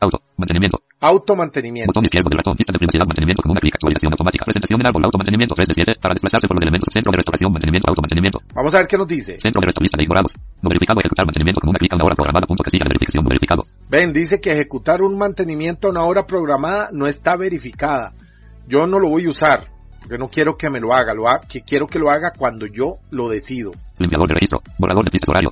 Auto. 0.00 0.22
Mantenimiento. 0.36 0.82
Auto 1.04 1.36
mantenimiento. 1.36 1.90
Botón 1.92 2.04
izquierdo 2.08 2.30
del 2.30 2.38
ratón. 2.38 2.56
Pista 2.56 2.72
de 2.72 2.78
privacidad. 2.78 3.04
Mantenimiento 3.04 3.42
con 3.42 3.50
una 3.52 3.60
clic. 3.60 3.74
Actualización 3.76 4.12
automática. 4.12 4.44
Presentación 4.46 4.80
en 4.80 4.86
árbol. 4.86 5.04
Auto 5.04 5.18
mantenimiento 5.18 5.54
3 5.54 5.68
de 5.68 5.74
7. 5.74 5.92
Para 6.00 6.14
desplazarse 6.14 6.48
por 6.48 6.56
los 6.56 6.62
elementos. 6.62 6.88
Centro 6.90 7.12
de 7.12 7.16
restauración. 7.20 7.52
Mantenimiento. 7.52 7.88
Auto 7.90 8.00
mantenimiento. 8.00 8.38
Vamos 8.54 8.72
a 8.74 8.78
ver 8.78 8.86
qué 8.86 8.96
nos 8.96 9.06
dice. 9.06 9.36
Centro 9.38 9.60
de 9.60 9.66
restauración. 9.68 9.98
de 9.98 10.02
ignorados. 10.04 10.32
No 10.62 10.68
verificado. 10.70 11.00
Ejecutar 11.00 11.26
mantenimiento 11.26 11.60
con 11.60 11.68
una 11.68 11.78
clic 11.78 11.92
a 11.92 11.96
una 11.96 12.04
hora 12.08 12.14
programada. 12.16 12.46
Punto 12.46 12.64
casilla 12.64 12.84
de 12.84 12.88
verificación 12.88 13.22
no 13.24 13.28
verificado. 13.28 13.62
Ven, 13.90 14.12
dice 14.14 14.40
que 14.40 14.52
ejecutar 14.52 15.02
un 15.02 15.18
mantenimiento 15.18 15.88
a 15.88 15.90
una 15.90 16.04
hora 16.04 16.24
programada 16.24 16.88
no 16.92 17.06
está 17.06 17.36
verificada. 17.36 18.12
Yo 18.66 18.86
no 18.86 18.98
lo 18.98 19.10
voy 19.10 19.26
a 19.26 19.28
usar, 19.28 19.68
porque 20.00 20.16
no 20.16 20.28
quiero 20.28 20.56
que 20.56 20.70
me 20.70 20.80
lo 20.80 20.94
haga, 20.94 21.12
lo 21.12 21.28
ha- 21.28 21.40
que 21.40 21.60
quiero 21.60 21.86
que 21.86 21.98
lo 21.98 22.08
haga 22.08 22.32
cuando 22.32 22.64
yo 22.66 22.96
lo 23.10 23.28
decido. 23.28 23.72
Limpiador 23.98 24.28
de 24.28 24.34
registro. 24.34 24.62
Borrador 24.78 25.04
de 25.04 25.10
pistas 25.10 25.28
horario. 25.28 25.50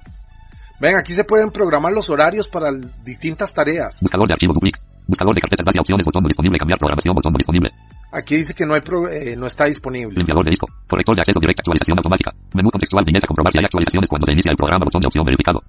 Ven, 0.81 0.97
aquí 0.97 1.13
se 1.13 1.25
pueden 1.25 1.51
programar 1.51 1.93
los 1.93 2.09
horarios 2.09 2.49
para 2.49 2.71
distintas 3.05 3.53
tareas. 3.53 3.99
Buscador 4.01 4.27
de 4.29 4.33
archivos. 4.33 4.55
Duplic. 4.55 4.79
Buscador 5.07 5.35
de 5.35 5.41
carpetas 5.41 5.67
base 5.67 5.81
opciones. 5.81 6.05
Botón 6.07 6.23
no 6.23 6.29
disponible. 6.29 6.59
Cambiar 6.59 6.79
programación. 6.79 7.15
Botón 7.15 7.33
no 7.33 7.39
disponible. 7.39 7.71
Aquí 8.13 8.37
dice 8.37 8.55
que 8.55 8.65
no 8.67 8.75
hay 8.75 8.81
pro- 8.83 9.09
eh, 9.11 9.35
no 9.37 9.47
está 9.47 9.65
disponible. 9.67 10.15
Limpiador 10.17 10.45
de 10.45 10.51
disco. 10.51 10.67
Corrector 10.89 11.17
de 11.17 11.23
acceso 11.23 11.41
directo. 11.41 11.61
Actualización 11.63 11.99
automática. 11.99 12.33
Menú 12.55 12.71
contextual. 12.71 13.05
Viñeta. 13.05 13.27
Comprobar 13.27 13.53
si 13.53 13.59
hay 13.59 13.65
actualizaciones 13.65 14.09
cuando 14.09 14.27
se 14.27 14.33
inicia 14.33 14.51
el 14.51 14.57
programa. 14.57 14.85
Botón 14.85 15.01
de 15.01 15.07
opción 15.09 15.25
verificado. 15.25 15.61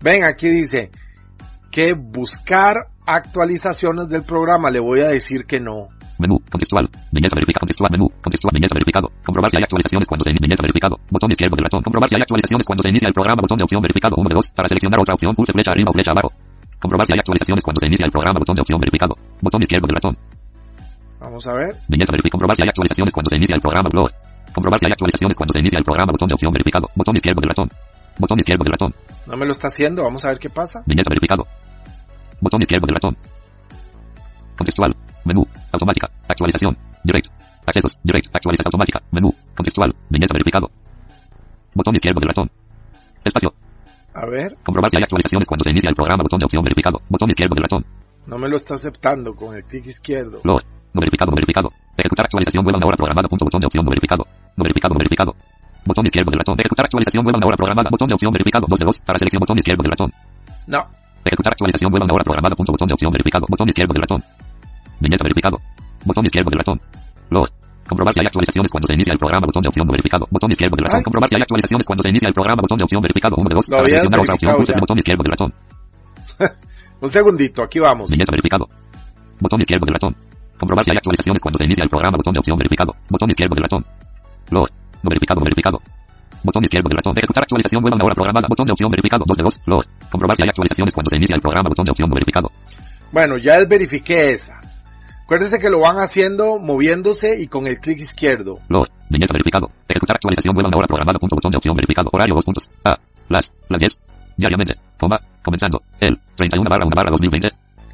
Ven, 0.00 0.24
aquí 0.24 0.48
dice 0.48 0.90
que 1.70 1.94
buscar 1.94 2.76
actualizaciones 3.06 4.08
del 4.08 4.22
programa 4.24 4.70
le 4.70 4.80
voy 4.80 5.00
a 5.00 5.08
decir 5.08 5.44
que 5.46 5.60
no. 5.60 5.88
Menú. 6.18 6.38
Contextual. 6.50 6.88
Viñeta 7.10 7.34
verificada. 7.34 7.60
Contextual. 7.60 7.90
Menú. 7.90 8.08
Contextual. 8.22 8.52
Viñeta 8.54 8.74
verificado. 8.74 9.08
Comprobar 9.24 9.50
si 9.50 9.56
hay 9.56 9.62
actualizaciones 9.64 10.06
cuando 10.08 10.24
se 10.24 10.30
inicia. 10.30 10.44
Viñeta 10.44 10.62
verificado. 10.62 10.96
Botón 11.10 11.30
izquierdo 11.30 11.56
del 11.56 11.64
ratón. 11.64 11.82
Comprobar 11.82 12.08
si 12.08 12.14
hay 12.16 12.22
actualizaciones 12.22 12.66
cuando 12.66 12.82
se 12.82 12.90
inicia 12.90 13.08
el 13.08 13.14
programa. 13.14 13.40
Botón 13.42 13.58
de 13.58 13.64
opción 13.64 13.80
verificado. 13.82 14.14
1 14.16 14.28
de 14.28 14.34
2. 14.34 14.50
Para 14.54 14.68
seleccionar 14.68 15.00
otra 15.00 15.14
opción, 15.14 15.34
pulse 15.34 15.52
flecha 15.52 15.70
arriba 15.72 15.90
o 15.90 15.92
flecha 15.92 16.10
abajo. 16.12 16.30
Comprobar 16.82 17.06
si 17.06 17.12
hay 17.12 17.20
actualizaciones 17.20 17.62
cuando 17.62 17.78
se 17.78 17.86
inicia 17.86 18.04
el 18.04 18.10
programa. 18.10 18.40
Botón 18.40 18.56
de 18.56 18.62
opción 18.62 18.80
verificado. 18.80 19.14
Botón 19.40 19.62
izquierdo 19.62 19.86
del 19.86 19.94
ratón. 19.94 20.18
Vamos 21.20 21.46
a 21.46 21.54
ver. 21.54 21.76
Viñeta 21.86 22.10
verificada. 22.10 22.32
Comprobar 22.32 22.56
si 22.56 22.62
hay 22.62 22.68
actualizaciones 22.70 23.14
cuando 23.14 23.30
se 23.30 23.36
inicia 23.36 23.54
el 23.54 23.62
programa. 23.62 23.88
Blog. 23.88 24.10
Comprobar 24.52 24.80
si 24.80 24.86
hay 24.86 24.92
actualizaciones 24.92 25.36
cuando 25.36 25.52
se 25.52 25.60
inicia 25.60 25.78
el 25.78 25.84
programa. 25.84 26.10
Botón 26.10 26.26
de 26.26 26.34
opción 26.34 26.50
verificado. 26.50 26.90
Botón 26.96 27.14
izquierdo 27.14 27.40
del 27.40 27.50
ratón. 27.50 27.70
Botón 28.18 28.38
izquierdo 28.40 28.64
del 28.64 28.72
ratón. 28.72 28.94
No 29.28 29.36
me 29.36 29.46
lo 29.46 29.52
está 29.52 29.68
haciendo. 29.68 30.02
Vamos 30.02 30.24
a 30.24 30.28
ver 30.30 30.40
qué 30.40 30.50
pasa. 30.50 30.82
Viñeta 30.84 31.08
verificado. 31.08 31.46
Botón 32.40 32.60
izquierdo 32.60 32.86
del 32.86 32.94
ratón. 32.96 33.16
Contextual. 34.58 34.96
Menú. 35.24 35.46
Automática. 35.70 36.10
Actualización. 36.26 36.76
Direct. 37.04 37.28
Accesos. 37.64 37.96
Direct. 38.02 38.26
Actualización 38.34 38.70
automática. 38.74 39.00
Menú. 39.12 39.32
Contextual. 39.54 39.94
Viñeta 40.10 40.34
verificado. 40.34 40.68
Botón 41.74 41.94
izquierdo 41.94 42.18
del 42.18 42.28
ratón. 42.28 42.50
Espacio. 43.24 43.54
A 44.14 44.26
ver. 44.26 44.56
Comprobar 44.62 44.90
si 44.90 44.96
hay 44.96 45.02
actualizaciones 45.02 45.48
cuando 45.48 45.64
se 45.64 45.70
inicia 45.70 45.88
el 45.88 45.94
programa. 45.94 46.22
Botón 46.22 46.38
de 46.38 46.44
opción 46.44 46.62
verificado. 46.62 47.00
Botón 47.08 47.30
izquierdo 47.30 47.54
del 47.54 47.64
ratón. 47.64 47.84
No 48.26 48.38
me 48.38 48.48
lo 48.48 48.56
está 48.56 48.74
aceptando 48.74 49.34
con 49.34 49.56
el 49.56 49.64
clic 49.64 49.86
izquierdo. 49.86 50.40
Log. 50.44 50.62
No 50.92 51.00
verificado. 51.00 51.30
No 51.30 51.36
verificado. 51.36 51.70
Ejecutar 51.96 52.26
actualización. 52.26 52.64
Vuelva 52.64 52.78
una 52.78 52.86
hora 52.86 52.96
programada. 52.96 53.28
Punto. 53.28 53.44
Botón 53.44 53.60
de 53.60 53.66
opción. 53.66 53.84
No 53.84 53.90
verificado. 53.90 54.26
No 54.56 54.62
verificado. 54.62 54.94
No 54.94 54.98
verificado. 54.98 55.34
Botón 55.84 56.06
izquierdo 56.06 56.30
del 56.30 56.38
ratón. 56.38 56.60
Ejecutar 56.60 56.84
actualización. 56.86 57.24
Vuelva 57.24 57.38
una 57.38 57.46
hora 57.46 57.56
programada. 57.56 57.88
Botón 57.90 58.08
de 58.08 58.14
opción 58.14 58.32
verificado. 58.32 58.66
2 58.68 58.78
de 58.78 58.84
2. 58.84 59.00
Para 59.06 59.18
selección. 59.18 59.40
Botón 59.40 59.58
izquierdo 59.58 59.82
del 59.82 59.90
ratón. 59.90 60.12
No. 60.66 60.86
Ejecutar 61.24 61.52
actualización. 61.52 61.90
Vuelva 61.90 62.04
una 62.04 62.14
hora 62.14 62.24
programada. 62.24 62.54
Punto. 62.54 62.72
Botón 62.72 62.88
de 62.88 62.94
opción 62.94 63.12
verificado. 63.12 63.46
Botón 63.48 63.68
izquierdo 63.68 63.92
del 63.94 64.02
ratón. 64.02 64.22
Viñeta 65.00 65.24
verificado. 65.24 65.58
Botón 66.04 66.24
izquierdo 66.26 66.50
del 66.50 66.58
ratón. 66.58 66.80
Log. 67.30 67.48
Comprobar 67.88 68.14
si 68.14 68.20
hay 68.20 68.26
actualizaciones 68.26 68.70
cuando 68.70 68.86
se 68.86 68.94
inicia 68.94 69.12
el 69.12 69.18
programa. 69.18 69.46
Botón 69.46 69.62
de 69.62 69.68
opción 69.68 69.86
no 69.86 69.92
verificado. 69.92 70.26
Botón 70.30 70.50
izquierdo 70.50 70.76
del 70.76 70.84
ratón. 70.84 70.98
Ay. 70.98 71.04
Comprobar 71.04 71.28
si 71.28 71.36
hay 71.36 71.42
actualizaciones 71.42 71.86
cuando 71.86 72.02
se 72.02 72.10
inicia 72.10 72.28
el 72.28 72.34
programa. 72.34 72.62
Botón 72.62 72.78
de 72.78 72.84
opción 72.84 73.02
verificado. 73.02 73.36
1 73.36 73.48
de 73.48 73.54
2. 73.54 73.68
Lo 73.68 73.76
Para 73.76 73.86
seleccionar 73.88 74.20
otra 74.20 74.34
opción. 74.34 74.56
Pulse 74.56 74.72
el 74.72 74.80
botón 74.80 74.98
izquierdo 74.98 75.22
del 75.22 75.32
ratón. 75.32 75.54
Un 77.02 77.10
segundito. 77.10 77.62
Aquí 77.62 77.78
vamos. 77.80 78.10
Viñeta 78.10 78.30
verificado. 78.30 78.68
Botón 79.40 79.60
izquierdo 79.60 79.84
del 79.86 79.94
ratón. 79.94 80.16
Comprobar 80.58 80.84
si 80.84 80.90
hay 80.92 80.96
actualizaciones 80.96 81.42
cuando 81.42 81.58
se 81.58 81.64
inicia 81.64 81.82
el 81.82 81.90
programa. 81.90 82.16
Botón 82.16 82.32
de 82.32 82.38
opción 82.38 82.56
verificado. 82.56 82.94
Botón 83.10 83.30
izquierdo 83.30 83.54
del 83.54 83.64
ratón. 83.64 83.84
Log. 84.50 84.68
No 85.02 85.08
verificado. 85.10 85.40
No 85.40 85.44
verificado. 85.44 85.78
Botón 86.44 86.62
izquierdo 86.64 86.88
del 86.88 86.96
ratón. 86.96 87.18
Ejecutar 87.18 87.42
actualización. 87.42 87.82
Vuelva 87.82 87.94
a 87.94 87.98
una 87.98 88.04
hora 88.06 88.14
programada. 88.14 88.46
Botón 88.48 88.66
de 88.66 88.72
opción 88.72 88.90
verificado. 88.90 89.24
2 89.26 89.36
de 89.36 89.42
2. 89.42 89.60
Log. 89.66 89.84
Comprobar 90.10 90.36
si 90.36 90.42
hay 90.44 90.48
actualizaciones 90.48 90.94
cuando 90.94 91.10
se 91.10 91.16
inicia 91.16 91.34
el 91.34 91.42
programa. 91.42 91.68
Botón 91.68 91.84
de 91.84 91.90
opción 91.90 92.08
no 92.08 92.14
verificado. 92.14 92.50
Bueno, 93.10 93.36
ya 93.36 93.58
desverifiqué 93.58 94.32
esa. 94.32 94.61
Acuérdense 95.32 95.60
que 95.60 95.70
lo 95.70 95.80
van 95.80 95.96
haciendo 95.96 96.58
moviéndose 96.58 97.40
y 97.40 97.46
con 97.46 97.66
el 97.66 97.78
clic 97.78 98.00
izquierdo. 98.00 98.58
Log. 98.68 98.86
Viñeta 99.08 99.32
verificado. 99.32 99.70
Ejecutar 99.88 100.16
actualización. 100.16 100.54
Vuelva 100.54 100.68
una 100.68 100.76
hora 100.76 100.86
programada. 100.86 101.18
Punto. 101.18 101.36
Botón 101.36 101.50
de 101.50 101.56
opción 101.56 101.74
verificado. 101.74 102.10
Horario 102.12 102.34
2 102.34 102.44
puntos. 102.44 102.70
A. 102.84 102.98
Las. 103.30 103.50
Las 103.70 103.80
10. 103.80 103.98
Diariamente. 104.36 104.74
Coma. 105.00 105.18
Comenzando. 105.42 105.80
El. 105.98 106.18
31 106.36 106.68
barra 106.68 106.84
1 106.84 106.94
barra 106.94 107.10
2020. 107.12 107.48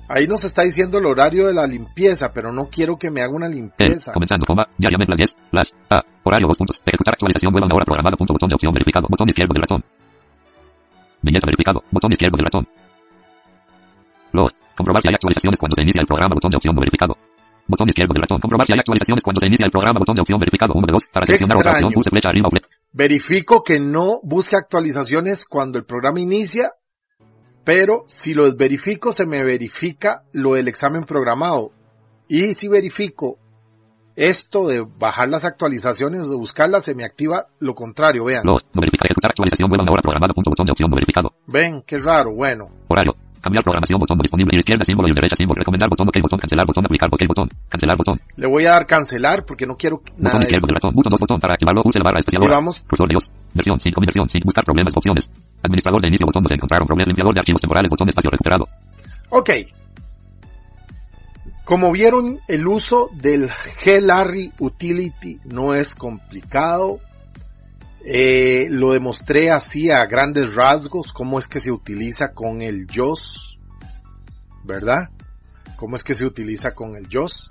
Ahí 0.09 0.27
nos 0.27 0.43
está 0.43 0.63
diciendo 0.63 0.99
el 0.99 1.07
horario 1.07 1.47
de 1.47 1.55
la 1.55 1.65
limpieza, 1.65 2.33
pero 2.35 2.51
no 2.51 2.67
quiero 2.67 2.97
que 2.99 3.09
me 3.09 3.23
haga 3.23 3.33
una 3.33 3.47
El. 3.47 3.55
limpieza. 3.55 4.11
Comenzando. 4.13 4.45
Coma. 4.45 4.67
Diariamente. 4.77 5.13
Las 5.13 5.19
10. 5.19 5.37
Las. 5.53 5.73
A. 5.91 6.03
Horario 6.25 6.49
2 6.49 6.59
puntos. 6.59 6.83
Ejecutar 6.85 7.15
actualización. 7.15 7.53
Vuelva 7.53 7.67
una 7.67 7.77
hora 7.77 7.85
programada. 7.85 8.17
Punto. 8.17 8.33
Botón 8.33 8.49
de 8.49 8.57
opción 8.57 8.73
verificado. 8.73 9.07
Botón 9.09 9.29
izquierdo 9.29 9.53
del 9.55 9.63
ratón. 9.63 9.85
Viñeta 11.23 11.47
verificado. 11.47 11.85
Botón 11.93 12.11
izquierdo 12.11 12.37
del 12.37 12.47
ratón. 12.47 12.67
Log. 14.33 14.51
Comprobar 14.77 15.03
si 15.03 15.09
hay 15.09 15.15
actualizaciones 15.15 15.61
cuando 15.61 15.77
se 15.77 15.83
inicia 15.83 16.01
el 16.01 16.07
programa. 16.09 16.35
Botón 16.35 16.51
de 16.51 16.57
opción 16.57 16.75
no 16.75 16.81
verificado. 16.81 17.17
Botón 17.69 17.89
izquierdo 17.89 18.15
del 18.15 18.23
ratón. 18.23 18.41
Comprobar 18.41 18.67
si 18.67 18.73
hay 18.73 18.79
actualizaciones 18.79 19.23
cuando 19.23 19.41
se 19.41 19.47
inicia 19.47 19.67
el 19.67 19.71
programa. 19.71 19.99
Botón 20.01 20.17
de 20.17 20.23
opción 20.23 20.41
verificado. 20.41 20.73
1 20.75 20.87
de 20.87 20.93
2. 20.93 21.03
Para 21.13 21.27
seleccionar 21.27 21.59
otra 21.59 21.73
opción. 21.73 21.93
Pulse 21.93 22.11
flecha 22.11 22.31
arriba 22.31 22.49
o 22.49 22.51
flecha. 22.51 22.69
Verifico 22.93 23.63
que 23.63 23.79
no 23.79 24.21
busque 24.23 24.57
actualizaciones 24.57 25.47
cuando 25.47 25.79
el 25.79 25.85
programa 25.85 26.21
inicia, 26.21 26.73
pero 27.65 28.05
si 28.07 28.33
lo 28.33 28.51
verifico 28.57 29.13
se 29.13 29.27
me 29.27 29.45
verifica 29.45 30.23
lo 30.33 30.55
del 30.55 30.69
examen 30.69 31.05
programado. 31.05 31.73
Y 32.27 32.55
si 32.55 32.69
verifico 32.69 33.39
esto 34.17 34.67
de 34.67 34.85
bajar 34.99 35.29
las 35.29 35.45
actualizaciones 35.45 36.23
o 36.23 36.31
de 36.31 36.37
buscarlas, 36.37 36.85
se 36.85 36.95
me 36.95 37.05
activa 37.05 37.47
lo 37.61 37.75
contrario. 37.75 38.25
Vean, 38.25 38.43
Log. 38.45 38.63
No 38.75 38.81
verificar. 38.81 39.07
Ejecutar 39.07 39.31
actualización. 39.31 39.69
Vuelva 39.69 39.83
a 39.83 39.85
una 39.85 39.93
hora 39.93 40.03
programada. 40.03 40.35
Punto. 40.35 40.51
Botón 40.51 40.67
de 40.67 40.73
opción 40.73 40.91
no 40.91 40.97
verificado. 40.97 41.33
ven, 41.47 41.83
qué 41.87 41.99
raro. 41.99 42.35
Bueno, 42.35 42.71
Horario. 42.89 43.15
Cambiar 43.41 43.63
programación, 43.63 44.01
botón 44.01 44.19
disponible, 44.19 44.59
izquierda, 44.59 44.85
símbolo 44.85 45.09
y 45.09 45.15
derecha, 45.15 45.37
símbolo, 45.37 45.59
recomendar, 45.59 45.89
botón, 45.89 46.09
ok, 46.09 46.17
botón, 46.23 46.39
cancelar, 46.41 46.67
botón, 46.67 46.85
aplicar, 46.85 47.09
ok, 47.13 47.23
botón, 47.29 47.49
cancelar, 47.69 47.97
botón, 47.97 48.21
le 48.37 48.47
voy 48.47 48.67
a 48.67 48.71
dar 48.73 48.87
cancelar 48.87 49.45
porque 49.45 49.67
no 49.67 49.77
quiero 49.77 49.99
botón 49.99 50.17
nada 50.19 50.39
de 50.39 50.45
izquierdo 50.45 50.67
del 50.67 50.75
ratón, 50.75 50.95
botón 50.95 51.11
2, 51.11 51.21
botón, 51.21 51.41
para 51.41 51.55
activarlo, 51.55 51.83
pulse 51.83 51.99
la 51.99 52.05
barra 52.05 52.19
especial, 52.19 52.43
Y 52.43 52.49
vamos. 52.49 52.85
cursor 52.89 53.09
Dios, 53.09 53.31
versión 53.55 53.81
5, 53.81 54.01
versión 54.01 54.29
5, 54.29 54.45
buscar 54.45 54.65
problemas, 54.65 54.97
opciones, 54.97 55.31
administrador 55.63 56.03
de 56.03 56.09
inicio, 56.09 56.27
botón, 56.27 56.47
se 56.47 56.55
encontraron 56.55 56.87
problemas, 56.87 57.09
limpiador 57.09 57.35
de 57.35 57.41
archivos 57.41 57.61
temporales, 57.61 57.91
botón, 57.91 58.09
espacio 58.09 58.31
recuperado, 58.31 58.67
Ok. 59.31 59.51
Como 61.65 61.93
vieron, 61.93 62.39
el 62.49 62.67
uso 62.67 63.11
del 63.13 63.51
G-Larry 63.51 64.53
Utility 64.59 65.39
no 65.45 65.75
es 65.75 65.95
complicado. 65.95 67.01
Eh, 68.05 68.69
lo 68.71 68.93
demostré 68.93 69.51
así 69.51 69.91
a 69.91 70.05
grandes 70.07 70.55
rasgos, 70.55 71.13
cómo 71.13 71.39
es 71.39 71.49
que 71.49 71.61
se 71.61 71.73
utiliza 71.73 72.33
con 72.33 72.63
el 72.63 72.87
JOS, 72.87 73.59
¿verdad? 74.65 75.11
Cómo 75.77 75.97
es 75.97 76.05
que 76.05 76.15
se 76.15 76.27
utiliza 76.27 76.75
con 76.75 76.97
el 76.97 77.09
JOS. 77.11 77.49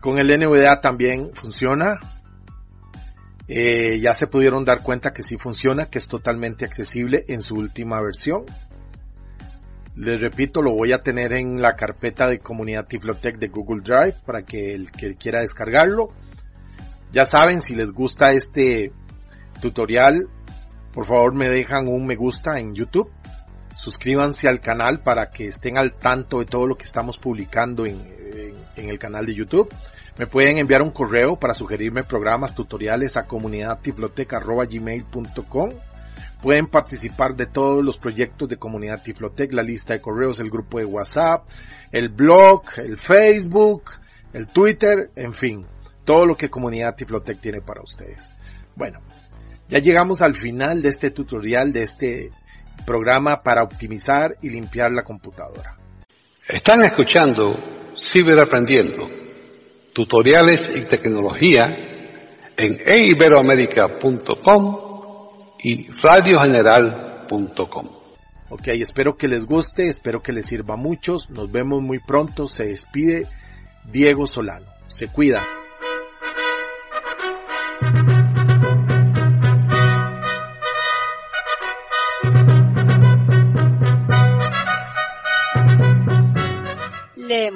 Con 0.00 0.18
el 0.18 0.28
NVDA 0.28 0.80
también 0.80 1.30
funciona. 1.34 2.00
Eh, 3.48 4.00
ya 4.00 4.14
se 4.14 4.26
pudieron 4.26 4.64
dar 4.64 4.82
cuenta 4.82 5.12
que 5.12 5.22
sí 5.22 5.36
funciona, 5.36 5.86
que 5.86 5.98
es 5.98 6.08
totalmente 6.08 6.64
accesible 6.64 7.24
en 7.28 7.40
su 7.40 7.56
última 7.56 8.00
versión. 8.00 8.44
Les 9.94 10.20
repito, 10.20 10.62
lo 10.62 10.72
voy 10.72 10.92
a 10.92 11.02
tener 11.02 11.34
en 11.34 11.60
la 11.60 11.76
carpeta 11.76 12.26
de 12.26 12.38
comunidad 12.38 12.86
Tiflotech 12.86 13.36
de 13.38 13.48
Google 13.48 13.82
Drive 13.82 14.16
para 14.24 14.42
que 14.42 14.74
el 14.74 14.90
que 14.90 15.14
quiera 15.16 15.40
descargarlo. 15.40 16.10
Ya 17.12 17.26
saben, 17.26 17.60
si 17.60 17.74
les 17.74 17.92
gusta 17.92 18.32
este 18.32 18.90
tutorial, 19.62 20.28
por 20.92 21.06
favor 21.06 21.32
me 21.34 21.48
dejan 21.48 21.88
un 21.88 22.04
me 22.04 22.16
gusta 22.16 22.60
en 22.60 22.74
YouTube. 22.74 23.10
Suscríbanse 23.74 24.48
al 24.48 24.60
canal 24.60 25.00
para 25.02 25.30
que 25.30 25.46
estén 25.46 25.78
al 25.78 25.94
tanto 25.94 26.40
de 26.40 26.44
todo 26.44 26.66
lo 26.66 26.76
que 26.76 26.84
estamos 26.84 27.16
publicando 27.16 27.86
en, 27.86 28.02
en- 28.76 28.90
el 28.90 28.98
canal 28.98 29.24
de 29.24 29.34
YouTube. 29.34 29.74
Me 30.18 30.26
pueden 30.26 30.58
enviar 30.58 30.82
un 30.82 30.90
correo 30.90 31.36
para 31.36 31.54
sugerirme 31.54 32.04
programas, 32.04 32.54
tutoriales 32.54 33.16
a 33.16 33.24
comunidadtiflotech.gmail.com 33.26 35.70
Pueden 36.42 36.66
participar 36.66 37.34
de 37.36 37.46
todos 37.46 37.84
los 37.84 37.96
proyectos 37.98 38.48
de 38.48 38.56
Comunidad 38.56 39.02
Tiflotec, 39.02 39.52
la 39.52 39.62
lista 39.62 39.94
de 39.94 40.00
correos, 40.00 40.40
el 40.40 40.50
grupo 40.50 40.78
de 40.78 40.84
WhatsApp, 40.84 41.46
el 41.92 42.08
blog, 42.08 42.62
el 42.78 42.98
Facebook, 42.98 43.84
el 44.32 44.48
Twitter, 44.48 45.10
en 45.14 45.34
fin, 45.34 45.64
todo 46.04 46.26
lo 46.26 46.36
que 46.36 46.50
Comunidad 46.50 46.96
Tiflotec 46.96 47.40
tiene 47.40 47.60
para 47.60 47.80
ustedes. 47.82 48.24
Bueno, 48.74 48.98
ya 49.72 49.78
llegamos 49.78 50.20
al 50.20 50.34
final 50.34 50.82
de 50.82 50.90
este 50.90 51.10
tutorial, 51.10 51.72
de 51.72 51.82
este 51.82 52.30
programa 52.84 53.42
para 53.42 53.62
optimizar 53.62 54.36
y 54.42 54.50
limpiar 54.50 54.92
la 54.92 55.02
computadora. 55.02 55.78
Están 56.46 56.84
escuchando 56.84 57.56
Ciberaprendiendo, 57.96 59.08
tutoriales 59.94 60.70
y 60.76 60.82
tecnología 60.82 61.74
en 62.54 62.82
eiberoamerica.com 62.84 64.76
y 65.62 65.88
radiogeneral.com. 66.02 67.88
Ok, 68.50 68.68
espero 68.68 69.16
que 69.16 69.26
les 69.28 69.46
guste, 69.46 69.88
espero 69.88 70.22
que 70.22 70.32
les 70.32 70.44
sirva 70.44 70.74
a 70.74 70.76
muchos. 70.76 71.30
Nos 71.30 71.50
vemos 71.50 71.80
muy 71.80 71.98
pronto. 71.98 72.46
Se 72.46 72.66
despide 72.66 73.26
Diego 73.90 74.26
Solano. 74.26 74.66
Se 74.88 75.08
cuida. 75.08 75.42